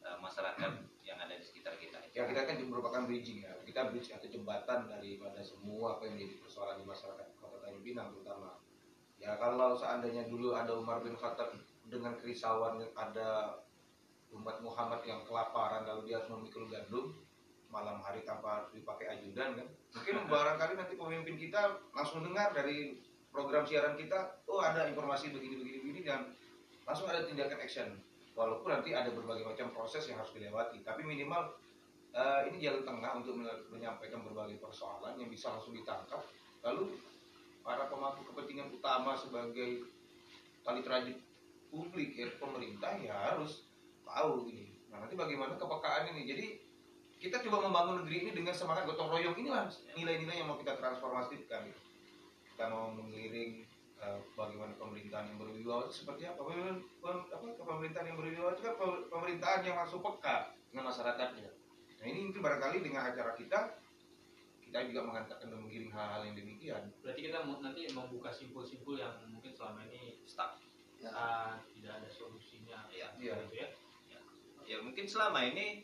eh, 0.00 0.18
masyarakat 0.18 0.70
yang 1.00 1.16
ada 1.16 1.32
di 1.32 1.40
sekitar 1.40 1.76
kita 1.76 2.02
Ya 2.10 2.26
kita 2.26 2.42
kan 2.42 2.58
merupakan 2.58 3.06
bridging 3.06 3.38
ya. 3.40 3.54
Kita 3.62 3.86
bridge 3.86 4.10
atau 4.10 4.26
jembatan 4.26 4.90
daripada 4.90 5.38
semua 5.40 5.94
apa 5.94 6.04
yang 6.04 6.18
menjadi 6.18 6.42
persoalan 6.42 6.76
di 6.76 6.84
masyarakat 6.84 7.26
Kota 7.38 7.56
Tanjung 7.60 7.86
Pinang 7.86 8.10
terutama. 8.10 8.58
Ya 9.16 9.36
kalau 9.36 9.78
seandainya 9.78 10.26
dulu 10.26 10.50
ada 10.50 10.74
Umar 10.74 10.98
bin 10.98 11.14
Khattab 11.14 11.54
dengan 11.86 12.18
kerisauan 12.18 12.82
ada 12.92 13.62
umat 14.34 14.62
Muhammad 14.62 15.02
yang 15.02 15.26
kelaparan 15.26 15.82
lalu 15.86 16.10
dia 16.10 16.22
harus 16.22 16.30
memikul 16.30 16.70
gandum 16.70 17.14
malam 17.70 18.02
hari 18.02 18.26
tanpa 18.26 18.62
harus 18.62 18.70
dipakai 18.74 19.06
ajudan 19.18 19.54
kan. 19.54 19.68
Mungkin 19.94 20.14
barangkali 20.32 20.74
nanti 20.74 20.94
pemimpin 20.98 21.38
kita 21.38 21.78
langsung 21.94 22.26
dengar 22.26 22.50
dari 22.50 22.98
program 23.30 23.62
siaran 23.62 23.94
kita, 23.94 24.42
oh 24.50 24.58
ada 24.58 24.90
informasi 24.90 25.30
begini 25.30 25.62
begini 25.62 25.78
begini 25.86 26.00
dan 26.02 26.34
langsung 26.82 27.06
ada 27.06 27.22
tindakan 27.22 27.62
action. 27.62 27.88
Walaupun 28.34 28.70
nanti 28.74 28.94
ada 28.94 29.10
berbagai 29.14 29.46
macam 29.46 29.70
proses 29.74 30.06
yang 30.10 30.18
harus 30.18 30.34
dilewati, 30.34 30.82
tapi 30.82 31.06
minimal 31.06 31.54
eh, 32.10 32.50
ini 32.50 32.58
jalan 32.58 32.82
tengah 32.82 33.22
untuk 33.22 33.38
men- 33.38 33.66
menyampaikan 33.70 34.22
berbagai 34.26 34.58
persoalan 34.58 35.14
yang 35.18 35.30
bisa 35.30 35.50
langsung 35.54 35.74
ditangkap. 35.74 36.22
Lalu 36.66 36.98
para 37.62 37.86
pemangku 37.86 38.26
kepentingan 38.34 38.74
utama 38.74 39.14
sebagai 39.14 39.86
tali 40.66 40.80
terajut 40.82 41.18
publik 41.70 42.18
ya 42.18 42.26
pemerintah 42.36 42.98
ya 42.98 43.14
harus 43.14 43.69
tahu 44.10 44.50
ini. 44.50 44.74
Nah 44.90 45.00
nanti 45.00 45.14
bagaimana 45.14 45.54
kepekaan 45.54 46.10
ini. 46.10 46.22
Jadi 46.26 46.46
kita 47.20 47.36
coba 47.46 47.68
membangun 47.68 48.02
negeri 48.02 48.16
ini 48.24 48.30
dengan 48.32 48.52
semangat 48.52 48.88
gotong 48.88 49.12
royong 49.12 49.36
inilah 49.36 49.68
nilai-nilai 49.94 50.40
yang 50.40 50.48
mau 50.48 50.56
kita 50.56 50.74
transformasikan. 50.74 51.68
Kita 52.50 52.64
mau 52.66 52.90
mengiring 52.90 53.64
eh, 54.00 54.18
bagaimana 54.32 54.72
pemerintahan 54.74 55.28
yang 55.28 55.38
berwibawa 55.38 55.84
itu 55.86 56.02
seperti 56.02 56.24
apa? 56.24 56.40
Pemerintahan, 56.40 56.80
pem- 56.80 57.28
apa 57.28 57.44
pemerintahan 57.60 58.06
yang 58.08 58.18
berwibawa 58.18 58.50
itu 58.52 58.62
kan 58.64 58.74
pe- 58.74 59.04
pemerintahan 59.08 59.60
yang 59.62 59.76
langsung 59.76 60.00
peka 60.00 60.36
dengan 60.72 60.88
masyarakatnya. 60.88 61.50
Nah 62.00 62.06
ini 62.08 62.18
mungkin 62.24 62.40
barangkali 62.40 62.78
dengan 62.80 63.12
acara 63.12 63.36
kita 63.36 63.76
kita 64.64 64.86
juga 64.86 65.02
mengatakan 65.02 65.50
dan 65.50 65.60
mengiring 65.60 65.90
hal-hal 65.90 66.22
yang 66.24 66.36
demikian. 66.38 66.82
Berarti 67.02 67.20
kita 67.26 67.42
mau- 67.42 67.58
nanti 67.58 67.90
membuka 67.90 68.30
simpul-simpul 68.30 68.96
yang 68.96 69.12
mungkin 69.28 69.52
selama 69.52 69.84
ini 69.90 70.22
stuck 70.24 70.56
Ya. 71.00 71.08
ah, 71.10 71.56
tidak 71.72 71.96
ada 71.96 72.08
solusinya. 72.12 72.84
Iya. 72.92 73.08
Iya. 73.16 73.34
Gitu 73.48 73.56
ya. 73.56 73.68
Ya 74.70 74.78
mungkin 74.78 75.02
selama 75.02 75.42
ini 75.42 75.82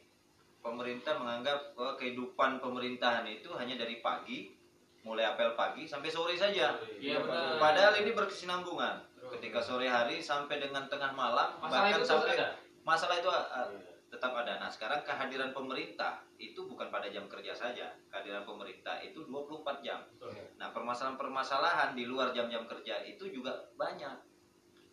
pemerintah 0.63 1.19
menganggap 1.19 1.75
bahwa 1.75 1.99
kehidupan 1.99 2.63
pemerintahan 2.63 3.27
itu 3.27 3.51
hanya 3.59 3.75
dari 3.75 3.99
pagi 3.99 4.55
mulai 5.03 5.27
apel 5.27 5.55
pagi 5.59 5.87
sampai 5.87 6.11
sore 6.11 6.35
saja. 6.39 6.79
Iya 6.99 7.23
benar. 7.23 7.59
padahal 7.59 7.95
ini 7.99 8.15
berkesinambungan. 8.15 9.03
Ketika 9.27 9.59
sore 9.59 9.91
hari 9.91 10.23
sampai 10.23 10.63
dengan 10.63 10.87
tengah 10.87 11.11
malam 11.15 11.59
masalah 11.59 11.83
bahkan 11.91 11.99
itu 11.99 12.07
sampai 12.07 12.35
ada. 12.39 12.49
masalah 12.87 13.15
itu 13.19 13.31
uh, 13.31 13.71
tetap 14.07 14.35
ada. 14.39 14.63
Nah 14.63 14.71
sekarang 14.71 15.03
kehadiran 15.03 15.51
pemerintah 15.51 16.23
itu 16.39 16.63
bukan 16.67 16.91
pada 16.91 17.11
jam 17.11 17.27
kerja 17.27 17.55
saja. 17.55 17.91
Kehadiran 18.11 18.47
pemerintah 18.47 19.03
itu 19.03 19.27
24 19.27 19.83
jam. 19.83 20.07
Betul. 20.15 20.31
nah 20.59 20.71
permasalahan-permasalahan 20.71 21.99
di 21.99 22.07
luar 22.07 22.31
jam-jam 22.31 22.67
kerja 22.71 23.03
itu 23.03 23.31
juga 23.31 23.67
banyak. 23.75 24.15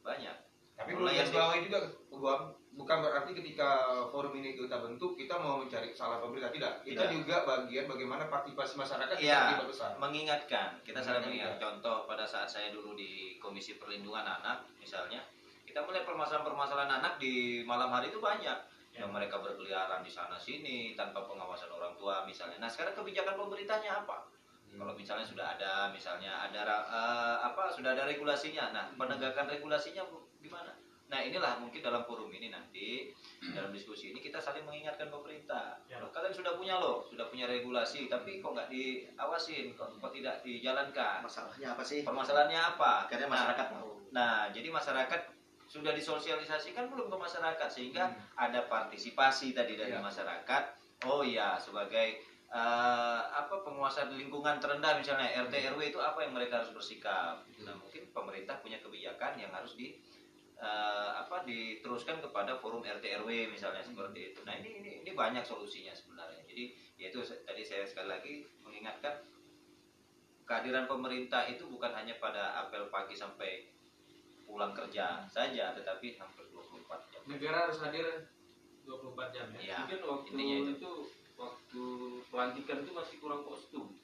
Banyak. 0.02 0.38
Tapi 0.74 0.90
Mulai 0.98 1.22
yang 1.22 1.30
bawahi 1.30 1.60
juga, 1.70 1.80
Bang, 2.10 2.58
bukan 2.74 2.98
berarti 3.00 3.32
ketika 3.34 3.70
forum 4.10 4.34
ini 4.34 4.54
kita 4.54 4.82
bentuk 4.82 5.14
kita 5.14 5.38
mau 5.38 5.62
mencari 5.62 5.94
salah 5.94 6.18
pemerintah 6.18 6.50
tidak. 6.50 6.82
Kita 6.82 7.06
Tidak. 7.06 7.14
juga 7.14 7.36
bagian 7.46 7.86
bagaimana 7.86 8.26
partisipasi 8.28 8.74
masyarakat 8.76 9.16
yang 9.18 9.54
terlibat 9.54 9.68
besar. 9.70 9.90
mengingatkan 9.98 10.68
kita 10.82 10.98
Mengingatkan. 10.98 11.22
mengingat 11.24 11.54
contoh 11.58 11.98
pada 12.04 12.26
saat 12.26 12.46
saya 12.46 12.74
dulu 12.74 12.94
di 12.94 13.38
komisi 13.38 13.78
perlindungan 13.78 14.26
anak 14.26 14.66
misalnya 14.78 15.22
kita 15.64 15.82
melihat 15.82 16.04
permasalahan-permasalahan 16.04 17.02
anak 17.02 17.14
di 17.18 17.62
malam 17.64 17.90
hari 17.90 18.10
itu 18.10 18.18
banyak 18.18 18.58
Ya. 18.94 19.02
yang 19.02 19.10
mereka 19.10 19.42
berkeliaran 19.42 20.06
di 20.06 20.12
sana 20.14 20.38
sini 20.38 20.94
tanpa 20.94 21.26
pengawasan 21.26 21.66
orang 21.68 21.98
tua 21.98 22.22
misalnya 22.30 22.62
nah 22.62 22.70
sekarang 22.70 22.94
kebijakan 22.94 23.34
pemerintahnya 23.34 24.06
apa 24.06 24.30
Kalau 24.70 24.94
misalnya 24.94 25.22
sudah 25.22 25.54
ada, 25.54 25.90
misalnya 25.90 26.30
ada 26.46 26.62
eh, 26.66 27.38
apa 27.42 27.70
sudah 27.70 27.94
ada 27.94 28.06
regulasinya. 28.06 28.74
Nah, 28.74 28.90
penegakan 28.94 29.46
regulasinya 29.46 30.02
gimana? 30.42 30.74
Nah, 31.14 31.22
inilah 31.22 31.62
mungkin 31.62 31.86
dalam 31.86 32.02
forum 32.10 32.34
ini 32.34 32.50
nanti 32.50 33.14
dalam 33.54 33.70
diskusi 33.70 34.10
ini 34.10 34.18
kita 34.18 34.42
saling 34.42 34.66
mengingatkan 34.66 35.14
pemerintah. 35.14 35.78
Ya. 35.86 36.02
Loh, 36.02 36.10
kalian 36.10 36.34
sudah 36.34 36.58
punya 36.58 36.82
loh, 36.82 37.06
sudah 37.06 37.30
punya 37.30 37.46
regulasi, 37.46 38.10
tapi 38.10 38.42
kok 38.42 38.50
nggak 38.50 38.66
diawasin, 38.74 39.78
kok, 39.78 39.94
kok 39.94 40.10
tidak 40.10 40.42
dijalankan? 40.42 41.22
Masalahnya 41.22 41.78
apa 41.78 41.84
sih? 41.86 42.02
Permasalahannya 42.02 42.58
apa? 42.58 43.06
Akhirnya 43.06 43.30
Nah, 43.30 43.34
masyarakat 43.38 43.68
tahu. 43.78 43.92
Nah, 44.10 44.50
jadi 44.50 44.68
masyarakat 44.74 45.22
sudah 45.70 45.94
disosialisasikan 45.94 46.90
belum 46.90 47.14
ke 47.14 47.18
masyarakat 47.22 47.70
sehingga 47.70 48.10
ada 48.34 48.66
partisipasi 48.66 49.54
tadi 49.54 49.78
dari 49.78 49.94
Iya. 49.94 50.02
masyarakat. 50.02 50.64
Oh 51.06 51.22
iya, 51.22 51.62
sebagai 51.62 52.26
eh, 52.54 53.22
apa 53.34 53.66
penguasa 53.66 54.06
lingkungan 54.14 54.62
terendah 54.62 54.94
misalnya 54.94 55.26
RT 55.42 55.74
RW 55.74 55.90
itu 55.90 55.98
apa 55.98 56.22
yang 56.22 56.38
mereka 56.38 56.62
harus 56.62 56.70
bersikap. 56.70 57.42
Nah, 57.66 57.74
mungkin 57.74 58.06
pemerintah 58.14 58.62
punya 58.62 58.78
kebijakan 58.78 59.34
yang 59.42 59.50
harus 59.50 59.74
di 59.74 59.98
eh, 60.64 61.10
apa 61.20 61.44
diteruskan 61.44 62.24
kepada 62.24 62.56
forum 62.64 62.80
RT 62.80 63.04
RW 63.20 63.52
misalnya 63.52 63.84
seperti 63.84 64.32
itu. 64.32 64.40
Nah, 64.48 64.56
ini 64.64 64.80
ini 64.80 64.92
ini 65.04 65.12
banyak 65.12 65.44
solusinya 65.44 65.92
sebenarnya. 65.92 66.40
Jadi 66.48 66.72
yaitu 66.96 67.20
tadi 67.20 67.62
saya 67.68 67.84
sekali 67.84 68.08
lagi 68.08 68.34
mengingatkan 68.64 69.20
kehadiran 70.48 70.88
pemerintah 70.88 71.44
itu 71.48 71.68
bukan 71.68 71.92
hanya 71.92 72.16
pada 72.20 72.64
apel 72.64 72.88
pagi 72.88 73.16
sampai 73.16 73.68
pulang 74.44 74.76
kerja 74.76 75.24
saja, 75.28 75.74
tetapi 75.74 76.20
hampir 76.20 76.46
24 76.52 77.12
jam. 77.12 77.22
negara 77.26 77.68
harus 77.68 77.80
hadir 77.80 78.28
24 78.86 79.32
jam 79.34 79.48
ya 79.56 79.60
Iya. 79.60 79.78
Mungkin 79.88 80.00
waktu 80.04 80.28
itu. 80.30 80.72
itu. 80.78 80.94
waktu 81.34 81.84
pelantikan 82.30 82.86
itu 82.86 82.92
masih 82.94 83.16
kurang 83.18 83.42
kostum. 83.42 83.98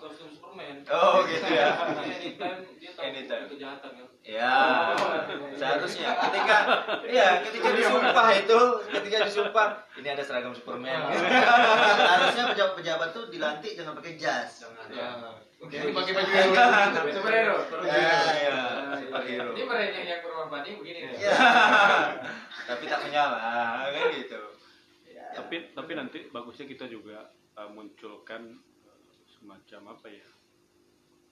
Kostum 0.00 0.28
Superman. 0.30 0.76
Oh 0.92 1.24
gitu 1.26 1.48
ya. 1.50 1.68
Anytime 1.82 2.62
dia 2.78 2.90
tahu 3.26 3.46
kejahatan 3.56 3.90
kan. 3.98 4.06
Ya, 4.22 4.54
seharusnya 5.58 6.14
ketika 6.14 6.56
ya 7.10 7.42
ketika 7.42 7.68
disumpah 7.74 8.28
itu, 8.38 8.60
ketika 8.94 9.18
disumpah 9.26 9.68
ini 9.98 10.08
ada 10.14 10.22
seragam 10.22 10.54
Superman. 10.54 11.10
Harusnya 11.10 12.54
pejabat-pejabat 12.54 13.08
tuh 13.10 13.24
dilantik 13.34 13.74
jangan 13.74 13.98
pakai 13.98 14.14
jas. 14.14 14.62
Jangan. 14.62 14.86
Ya. 14.94 15.08
Pakai 15.62 15.94
baju 15.94 16.10
yang 16.10 17.14
superhero 17.14 17.54
Ya, 17.86 18.10
ya, 18.34 18.58
superhero. 18.98 19.50
ini 19.54 19.62
mereka 19.62 19.98
yang 20.02 20.20
ini 20.26 20.74
begini 20.78 20.98
nih 21.06 21.18
Ya. 21.22 21.34
Tapi 22.66 22.84
tak 22.90 23.00
menyala, 23.06 23.86
kan 23.90 24.10
gitu. 24.10 24.42
Ya. 25.06 25.26
tapi 25.38 25.70
tapi 25.70 25.92
nanti 25.94 26.18
bagusnya 26.34 26.66
kita 26.66 26.90
juga 26.90 27.30
uh, 27.54 27.68
munculkan 27.68 28.56
uh, 28.84 28.98
semacam 29.26 29.80
apa 29.92 30.06
ya 30.08 30.28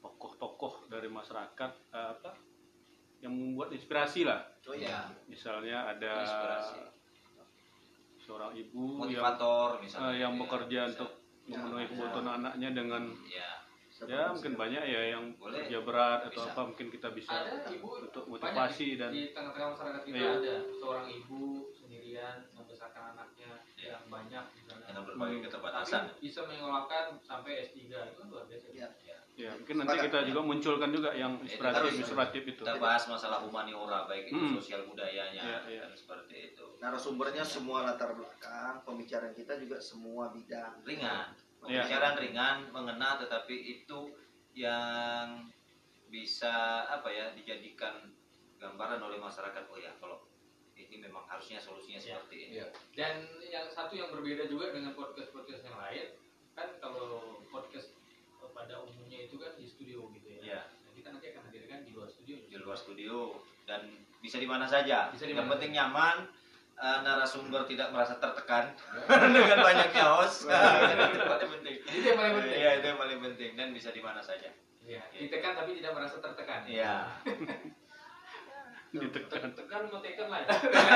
tokoh-tokoh 0.01 0.89
dari 0.89 1.07
masyarakat 1.07 1.73
uh, 1.93 2.09
apa 2.15 2.33
yang 3.21 3.33
membuat 3.33 3.69
inspirasi 3.71 4.25
lah 4.25 4.41
Oh 4.65 4.73
iya. 4.73 5.05
misalnya 5.27 5.85
ada 5.87 6.13
Inspirasi. 6.21 6.79
seorang 8.19 8.53
ibu 8.55 9.05
yang 9.05 9.21
Motivator 9.21 9.69
uh, 9.77 9.81
misalnya. 9.81 10.15
yang 10.19 10.33
gitu 10.33 10.39
ya. 10.39 10.43
bekerja 10.43 10.81
Bisa. 10.81 10.91
untuk 10.95 11.11
Ya, 11.41 11.59
memenuhi 11.59 11.87
kebutuhan 11.89 12.29
anaknya 12.31 12.69
dengan 12.71 13.03
ya. 13.27 13.51
ya 14.07 14.31
mungkin 14.31 14.55
banyak 14.55 14.85
ya 14.87 15.03
yang 15.19 15.35
Boleh. 15.35 15.67
kerja 15.67 15.83
berat 15.83 16.21
atau 16.31 16.47
Bisa. 16.47 16.53
apa 16.55 16.61
mungkin 16.63 16.89
kita 16.89 17.09
bisa 17.11 17.33
ada 17.35 17.67
ibu 17.67 17.89
untuk 17.99 18.25
motivasi 18.31 18.87
di, 18.87 18.97
dan 18.97 19.11
di 19.11 19.35
tengah-tengah 19.35 19.69
masyarakat 19.75 20.01
kita 20.07 20.15
Iya. 20.17 20.31
ada 20.39 20.55
seorang 20.71 21.07
ibu 21.11 21.41
sendirian 22.11 22.43
membesarkan 22.59 23.15
anaknya 23.15 23.51
yang 23.79 24.03
banyak 24.11 24.45
di 24.51 24.61
sana 24.67 24.83
dengan 24.83 25.03
berbagai 25.07 25.39
keterbatasan. 25.47 26.03
tapi 26.11 26.19
bisa 26.19 26.41
mengelola 26.43 26.83
sampai 27.23 27.53
S3 27.63 27.79
itu 27.87 27.95
kan 28.19 28.27
luar 28.27 28.45
biasa 28.51 28.67
Ya. 28.75 28.89
ya 29.39 29.51
mungkin 29.55 29.75
nanti 29.79 29.97
kita 30.11 30.19
juga 30.27 30.41
munculkan 30.43 30.91
juga 30.91 31.11
yang 31.15 31.39
inspiratif 31.39 31.79
harus. 31.87 31.95
inspiratif 32.03 32.43
itu 32.45 32.63
Kita 32.67 32.83
bahas 32.83 33.07
masalah 33.07 33.39
humaniora 33.41 34.11
baik 34.11 34.27
itu 34.27 34.37
Hmm. 34.37 34.59
sosial 34.59 34.83
budayanya 34.85 35.39
Iya, 35.39 35.59
iya. 35.71 35.81
dan 35.87 35.95
seperti 35.95 36.37
itu. 36.51 36.67
Narasumbernya 36.83 37.47
semua 37.47 37.87
latar 37.87 38.11
belakang, 38.13 38.83
pembicaraan 38.83 39.31
kita 39.33 39.55
juga 39.57 39.79
semua 39.79 40.35
bidang. 40.35 40.83
Ringan. 40.83 41.31
Iya. 41.31 41.87
Pembicaraan 41.87 42.17
ringan, 42.19 42.57
mengena 42.75 43.23
tetapi 43.23 43.55
itu 43.55 44.11
yang 44.51 45.47
bisa 46.11 46.83
apa 46.91 47.07
ya 47.07 47.31
dijadikan 47.33 48.11
gambaran 48.59 48.99
oleh 48.99 49.17
masyarakat 49.17 49.63
oh 49.71 49.79
ya 49.79 49.95
kalau 50.03 50.19
ini 50.91 50.99
memang 51.01 51.23
harusnya 51.25 51.57
solusinya 51.57 51.97
Iya. 51.97 52.07
seperti 52.19 52.37
ini. 52.37 52.53
Iya. 52.53 52.67
dan 52.93 53.15
yang 53.45 53.67
satu 53.67 53.95
yang 53.95 54.11
berbeda 54.11 54.45
juga 54.45 54.71
dengan 54.71 54.93
podcast 54.93 55.31
podcast 55.31 55.63
yang 55.63 55.79
lain 55.79 56.07
kan 56.53 56.69
kalau 56.77 57.23
podcast 57.47 57.95
eh, 58.37 58.51
pada 58.51 58.83
umumnya 58.83 59.25
itu 59.25 59.35
kan 59.35 59.55
di 59.55 59.65
studio 59.65 60.11
gitu 60.13 60.27
ya 60.29 60.39
Iya. 60.43 60.61
Nah, 60.83 60.93
kita 60.93 61.09
nanti 61.11 61.27
akan 61.31 61.43
hadirkan 61.47 61.79
di 61.81 61.93
luar 61.93 62.09
studio 62.09 62.35
Di 62.43 62.57
luar 62.57 62.75
studio 62.75 63.39
dan 63.65 63.87
bisa 64.19 64.37
di 64.37 64.45
mana 64.45 64.67
saja. 64.67 65.09
Bisa 65.09 65.25
di 65.25 65.33
yang 65.33 65.47
penting 65.49 65.71
nyaman 65.71 66.27
eh, 66.77 66.99
narasumber 67.01 67.63
tidak 67.65 67.89
merasa 67.89 68.19
tertekan 68.19 68.75
dengan 69.31 69.59
banyaknya 69.61 70.05
host. 70.11 70.51
itu 71.15 71.23
paling 71.23 71.51
penting. 71.55 71.77
itu 71.87 72.05
yang 72.05 72.19
paling 72.19 72.35
penting 72.37 72.59
Iya, 72.59 72.71
itu 72.75 72.87
yang 72.87 72.99
paling 72.99 73.19
penting 73.23 73.51
dan 73.55 73.69
bisa 73.71 73.89
di 73.91 74.01
mana 74.01 74.19
saja. 74.21 74.51
ya, 74.83 74.99
ditekan 75.13 75.55
tapi 75.55 75.79
tidak 75.79 75.95
merasa 75.95 76.19
tertekan 76.19 76.67
Iya. 76.67 77.07
ditekan 78.91 79.55
Tekan 79.55 79.83
mau 79.87 80.03
tekan 80.03 80.27
lah. 80.31 80.43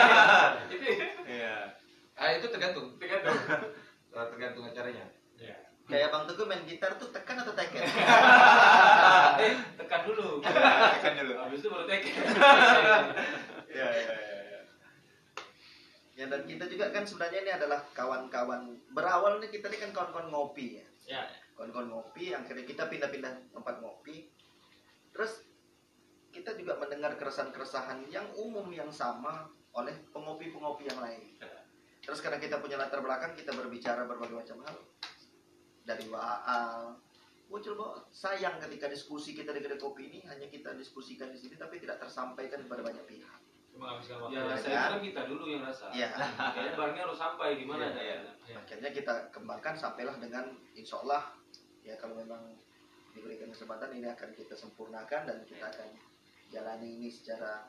itu 0.74 0.86
Iya. 1.26 1.56
Ah 2.14 2.30
itu 2.34 2.46
tergantung, 2.50 2.94
tekan 2.98 3.20
dong 3.22 3.38
Eh, 4.14 4.26
tergantung 4.30 4.62
acaranya. 4.62 5.10
ya. 5.34 5.58
Kayak 5.90 6.14
Bang 6.14 6.24
Teguh 6.30 6.46
main 6.46 6.62
gitar 6.62 6.94
tuh 6.96 7.10
tekan 7.10 7.42
atau 7.42 7.50
teken? 7.50 7.82
eh, 9.42 9.54
tekan 9.74 10.00
dulu. 10.06 10.38
Tekan 10.38 11.12
dulu. 11.18 11.34
Habis 11.34 11.58
itu 11.58 11.68
baru 11.68 11.84
tekan. 11.90 12.14
Iya, 13.66 13.86
iya, 13.90 14.14
iya. 14.14 14.38
iya. 14.46 14.60
Ya 16.14 16.24
dan 16.30 16.46
kita 16.46 16.70
juga 16.70 16.94
kan 16.94 17.02
sebenarnya 17.02 17.42
ini 17.42 17.52
adalah 17.58 17.82
kawan-kawan 17.90 18.70
berawal 18.94 19.42
nih 19.42 19.50
kita 19.50 19.66
ini 19.66 19.82
kan 19.82 19.90
kawan-kawan 19.90 20.30
ngopi 20.30 20.78
ya. 20.78 20.86
ya 21.10 21.22
Kawan-kawan 21.58 21.90
ngopi 21.90 22.30
akhirnya 22.30 22.62
kita 22.62 22.86
pindah-pindah 22.86 23.50
tempat 23.50 23.82
ngopi. 23.82 24.30
Terus 25.10 25.42
kita 26.34 26.58
juga 26.58 26.74
mendengar 26.82 27.14
keresahan-keresahan 27.14 28.10
yang 28.10 28.26
umum 28.34 28.66
yang 28.74 28.90
sama 28.90 29.46
oleh 29.70 29.94
pengopi-pengopi 30.10 30.90
yang 30.90 30.98
lain. 30.98 31.38
Terus 32.02 32.18
karena 32.18 32.42
kita 32.42 32.58
punya 32.58 32.74
latar 32.76 33.00
belakang 33.00 33.38
kita 33.38 33.54
berbicara 33.54 34.04
berbagai 34.04 34.34
macam 34.34 34.58
hal 34.66 34.76
dari 35.86 36.10
Waal 36.10 36.98
muncul 37.44 37.76
bahwa 37.76 38.00
sayang 38.08 38.56
ketika 38.56 38.88
diskusi 38.88 39.36
kita 39.36 39.52
di 39.52 39.60
kedai 39.60 39.76
kopi 39.78 40.08
ini 40.10 40.18
hanya 40.26 40.48
kita 40.48 40.72
diskusikan 40.74 41.28
di 41.28 41.38
sini 41.38 41.54
tapi 41.60 41.76
tidak 41.76 42.00
tersampaikan 42.00 42.64
kepada 42.64 42.82
banyak 42.82 43.04
pihak. 43.04 43.38
cuma 43.74 43.98
waktu 43.98 44.30
Ya 44.30 44.46
rasa 44.46 44.66
itu 44.70 44.86
kan 44.94 45.02
kita 45.02 45.22
dulu 45.26 45.44
yang 45.50 45.62
rasa. 45.66 45.90
Iya. 45.90 46.14
Kayaknya 46.54 46.72
barangnya 46.78 47.02
harus 47.10 47.18
sampai 47.18 47.48
di 47.58 47.66
mana 47.66 47.90
Iya, 47.90 48.00
iya. 48.00 48.16
Ya. 48.46 48.56
akhirnya 48.62 48.90
kita 48.94 49.14
kembangkan 49.34 49.74
sampailah 49.74 50.16
dengan 50.22 50.46
insya 50.78 51.02
Allah 51.02 51.34
ya 51.82 51.98
kalau 51.98 52.14
memang 52.14 52.54
diberikan 53.12 53.50
kesempatan 53.50 53.98
ini 53.98 54.06
akan 54.10 54.30
kita 54.34 54.54
sempurnakan 54.54 55.26
dan 55.26 55.38
kita 55.42 55.66
akan 55.68 55.90
jalani 56.54 57.02
ini 57.02 57.10
secara 57.10 57.66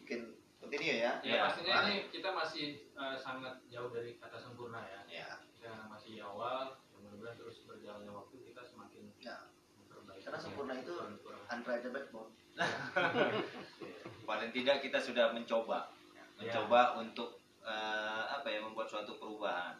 mungkin 0.00 0.32
continue 0.56 1.04
ya. 1.04 1.20
Ya, 1.20 1.36
Ya, 1.36 1.36
pastinya 1.44 1.84
ini 1.84 2.08
kita 2.08 2.32
masih 2.32 2.66
eh, 2.96 3.16
sangat 3.20 3.60
jauh 3.68 3.92
dari 3.92 4.16
kata 4.16 4.40
sempurna 4.40 4.80
ya. 4.88 5.00
ya. 5.04 5.28
Kita 5.52 5.86
masih 5.92 6.24
awal, 6.24 6.80
mudah-mudahan 6.96 7.36
terus 7.36 7.68
berjalannya 7.68 8.08
waktu 8.08 8.36
kita 8.40 8.62
semakin 8.64 9.12
Ya. 9.20 9.36
memperbaiki. 9.76 10.24
Karena 10.24 10.38
sempurna 10.40 10.72
itu 10.80 10.94
the 10.96 11.90
backbone 11.92 12.30
Paling 14.28 14.50
tidak 14.52 14.76
kita 14.80 14.98
sudah 15.00 15.32
mencoba, 15.32 15.92
mencoba 16.40 16.96
untuk 16.96 17.40
eh, 17.62 18.22
apa 18.32 18.48
ya 18.48 18.64
membuat 18.64 18.88
suatu 18.88 19.16
perubahan, 19.20 19.76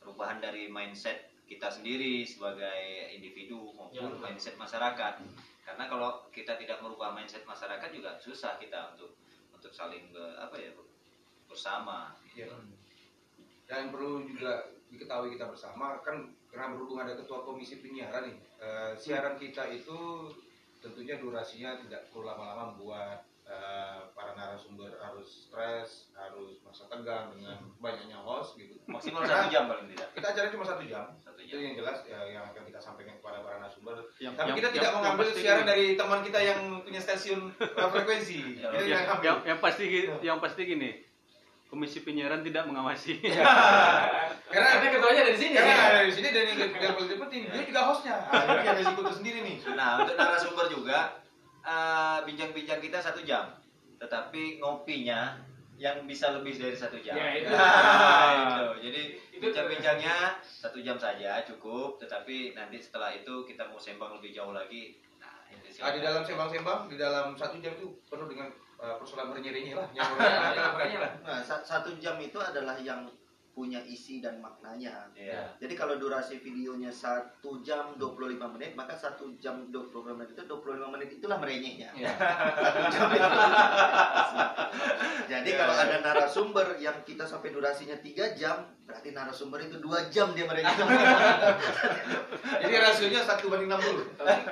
perubahan 0.00 0.38
dari 0.38 0.70
mindset 0.70 1.30
kita 1.44 1.66
sendiri 1.66 2.22
sebagai 2.22 3.10
individu 3.10 3.74
maupun 3.74 3.98
Ya, 3.98 4.22
mindset 4.22 4.54
masyarakat. 4.54 5.18
Karena 5.70 5.86
kalau 5.86 6.10
kita 6.34 6.58
tidak 6.58 6.82
merubah 6.82 7.14
mindset 7.14 7.46
masyarakat 7.46 7.94
juga 7.94 8.18
susah 8.18 8.58
kita 8.58 8.98
untuk 8.98 9.14
untuk 9.54 9.70
saling 9.70 10.10
be- 10.10 10.34
apa 10.34 10.58
ya 10.58 10.74
bersama. 11.46 12.10
Iya. 12.34 12.50
Dan 13.70 13.94
perlu 13.94 14.26
juga 14.26 14.66
diketahui 14.90 15.38
kita 15.38 15.46
bersama 15.46 16.02
kan 16.02 16.34
karena 16.50 16.74
berhubung 16.74 16.98
ada 16.98 17.14
ketua 17.14 17.46
komisi 17.46 17.78
penyiaran 17.78 18.26
nih, 18.26 18.38
eh, 18.58 18.92
siaran 18.98 19.38
kita 19.38 19.70
itu 19.70 20.26
tentunya 20.82 21.22
durasinya 21.22 21.78
tidak 21.86 22.10
perlu 22.10 22.26
lama-lama 22.26 22.74
membuat 22.74 23.29
eh, 23.50 23.98
para 24.14 24.30
narasumber 24.32 24.94
harus 24.96 25.50
stres, 25.50 26.14
harus 26.14 26.62
merasa 26.62 26.86
tegang 26.86 27.34
dengan 27.34 27.58
banyaknya 27.76 28.14
host 28.16 28.54
gitu. 28.54 28.78
Maksimal 28.86 29.22
satu 29.22 29.50
jam 29.50 29.66
paling 29.66 29.90
tidak. 29.90 30.06
Kita 30.12 30.26
acara 30.30 30.46
cuma 30.48 30.62
satu 30.62 30.82
jam, 30.84 31.04
Satu 31.18 31.40
itu 31.40 31.50
jam. 31.50 31.60
yang 31.60 31.74
jelas 31.76 31.98
ya, 32.04 32.20
yang 32.30 32.44
akan 32.46 32.62
kita 32.62 32.78
sampaikan 32.78 33.18
kepada 33.18 33.42
para 33.42 33.58
narasumber. 33.58 33.96
yang, 34.16 34.32
Tapi 34.32 34.46
yang- 34.46 34.56
kita 34.56 34.68
tidak 34.68 34.78
yang- 34.78 34.86
yang 34.86 34.96
mengambil 35.02 35.26
siaran 35.32 35.66
dari 35.66 35.84
teman 35.94 36.20
kita 36.22 36.38
yang 36.40 36.60
punya 36.80 37.00
stasiun 37.00 37.40
frekuensi. 37.58 38.38
Ya, 38.60 38.68
Kita 38.68 38.78
yang, 38.78 38.86
tidak 38.86 39.10
ambil. 39.10 39.26
yang, 39.26 39.38
yang 39.44 39.58
pasti 39.58 39.84
gi- 39.84 40.08
yang 40.22 40.38
pasti 40.38 40.62
gini 40.64 40.90
Komisi 41.66 42.02
Penyiaran 42.02 42.42
tidak 42.42 42.66
mengawasi. 42.66 43.18
Karena 44.50 44.68
Karena 44.74 44.90
ketuanya 44.90 45.22
dari 45.22 45.38
sini. 45.38 45.54
karena 45.54 45.74
ada 45.78 46.02
di 46.02 46.10
sini 46.10 46.28
dan 46.28 46.42
yang 46.44 46.58
yang 46.72 46.94
paling 46.94 47.20
penting 47.20 47.40
dia 47.46 47.62
juga 47.62 47.80
hostnya. 47.86 48.14
Ah, 48.26 48.42
ini 48.44 48.62
ada 48.64 48.74
risiko 48.76 49.02
tersendiri 49.06 49.38
nih. 49.40 49.56
Nah, 49.72 50.02
untuk 50.02 50.14
narasumber 50.16 50.66
juga 50.66 50.98
eh, 51.62 52.18
bincang-bincang 52.24 52.78
kita 52.78 52.98
satu 52.98 53.20
jam, 53.20 53.52
tetapi 53.96 54.58
ngopinya 54.58 55.36
yang 55.74 56.04
bisa 56.04 56.28
lebih 56.30 56.52
dari 56.54 56.76
satu 56.76 56.96
jam. 56.98 57.14
Ya, 57.14 57.28
itu. 57.34 57.48
Nah, 57.48 57.64
itu. 58.44 58.66
Jadi 58.82 59.02
Itu- 59.32 59.40
bincang-bincangnya 59.40 60.16
satu 60.42 60.76
jam 60.78 60.94
saja 60.94 61.40
cukup, 61.42 61.96
tetapi 61.96 62.52
nanti 62.52 62.76
setelah 62.76 63.08
itu 63.10 63.44
kita 63.44 63.64
mau 63.64 63.76
sembang 63.76 64.20
lebih 64.20 64.30
jauh 64.30 64.52
lagi. 64.52 65.00
Nah, 65.16 65.48
itu 65.48 65.80
Ah, 65.80 65.90
di 65.90 66.00
dalam 66.00 66.20
sembang-sembang 66.20 66.86
di 66.86 66.96
dalam 66.96 67.32
satu 67.32 67.56
jam 67.58 67.72
itu 67.72 67.88
penuh 68.04 68.28
dengan 68.28 68.52
uh, 68.76 69.00
persoalan 69.00 69.32
renyih-renyih 69.32 69.72
lah. 69.72 69.88
Yang 69.90 70.08
Ya, 70.52 70.64
makanya 70.70 70.98
lah. 71.00 71.12
Nah, 71.22 71.40
sa- 71.40 71.64
satu 71.64 71.96
jam 71.96 72.20
itu 72.20 72.36
adalah 72.36 72.76
yang 72.76 73.08
punya 73.50 73.78
isi 73.84 74.24
dan 74.24 74.40
maknanya. 74.40 75.10
Iya. 75.12 75.52
Jadi 75.60 75.74
kalau 75.76 76.00
durasi 76.00 76.40
videonya 76.40 76.88
1 76.88 77.38
jam 77.60 77.94
25 77.98 78.54
menit, 78.56 78.72
maka 78.78 78.96
1 78.96 79.20
jam 79.42 79.68
25 79.68 80.16
menit 80.16 80.32
itu 80.32 80.42
25 80.48 80.88
menit 80.88 81.08
itulah 81.20 81.36
merenyehnya. 81.36 81.90
Iya. 81.92 82.12
Satu 82.58 82.82
jam 82.88 83.08
itu. 83.12 83.28
Jadi 85.30 85.50
Ya, 85.50 85.66
kalau 85.66 85.74
ada 85.76 85.96
narasumber 86.00 86.66
yang 86.78 87.02
kita 87.02 87.26
sampai 87.26 87.50
durasinya 87.50 87.98
3 87.98 88.38
jam, 88.38 88.70
berarti 88.86 89.10
narasumber 89.10 89.60
itu 89.66 89.76
2 89.82 90.08
jam 90.08 90.30
dia 90.32 90.46
merenyeh. 90.46 90.76
Jadi 92.62 92.74
rasionya 92.78 93.20
satu 93.26 93.50
banding 93.50 93.68
60. 93.68 94.14
Tapi 94.14 94.42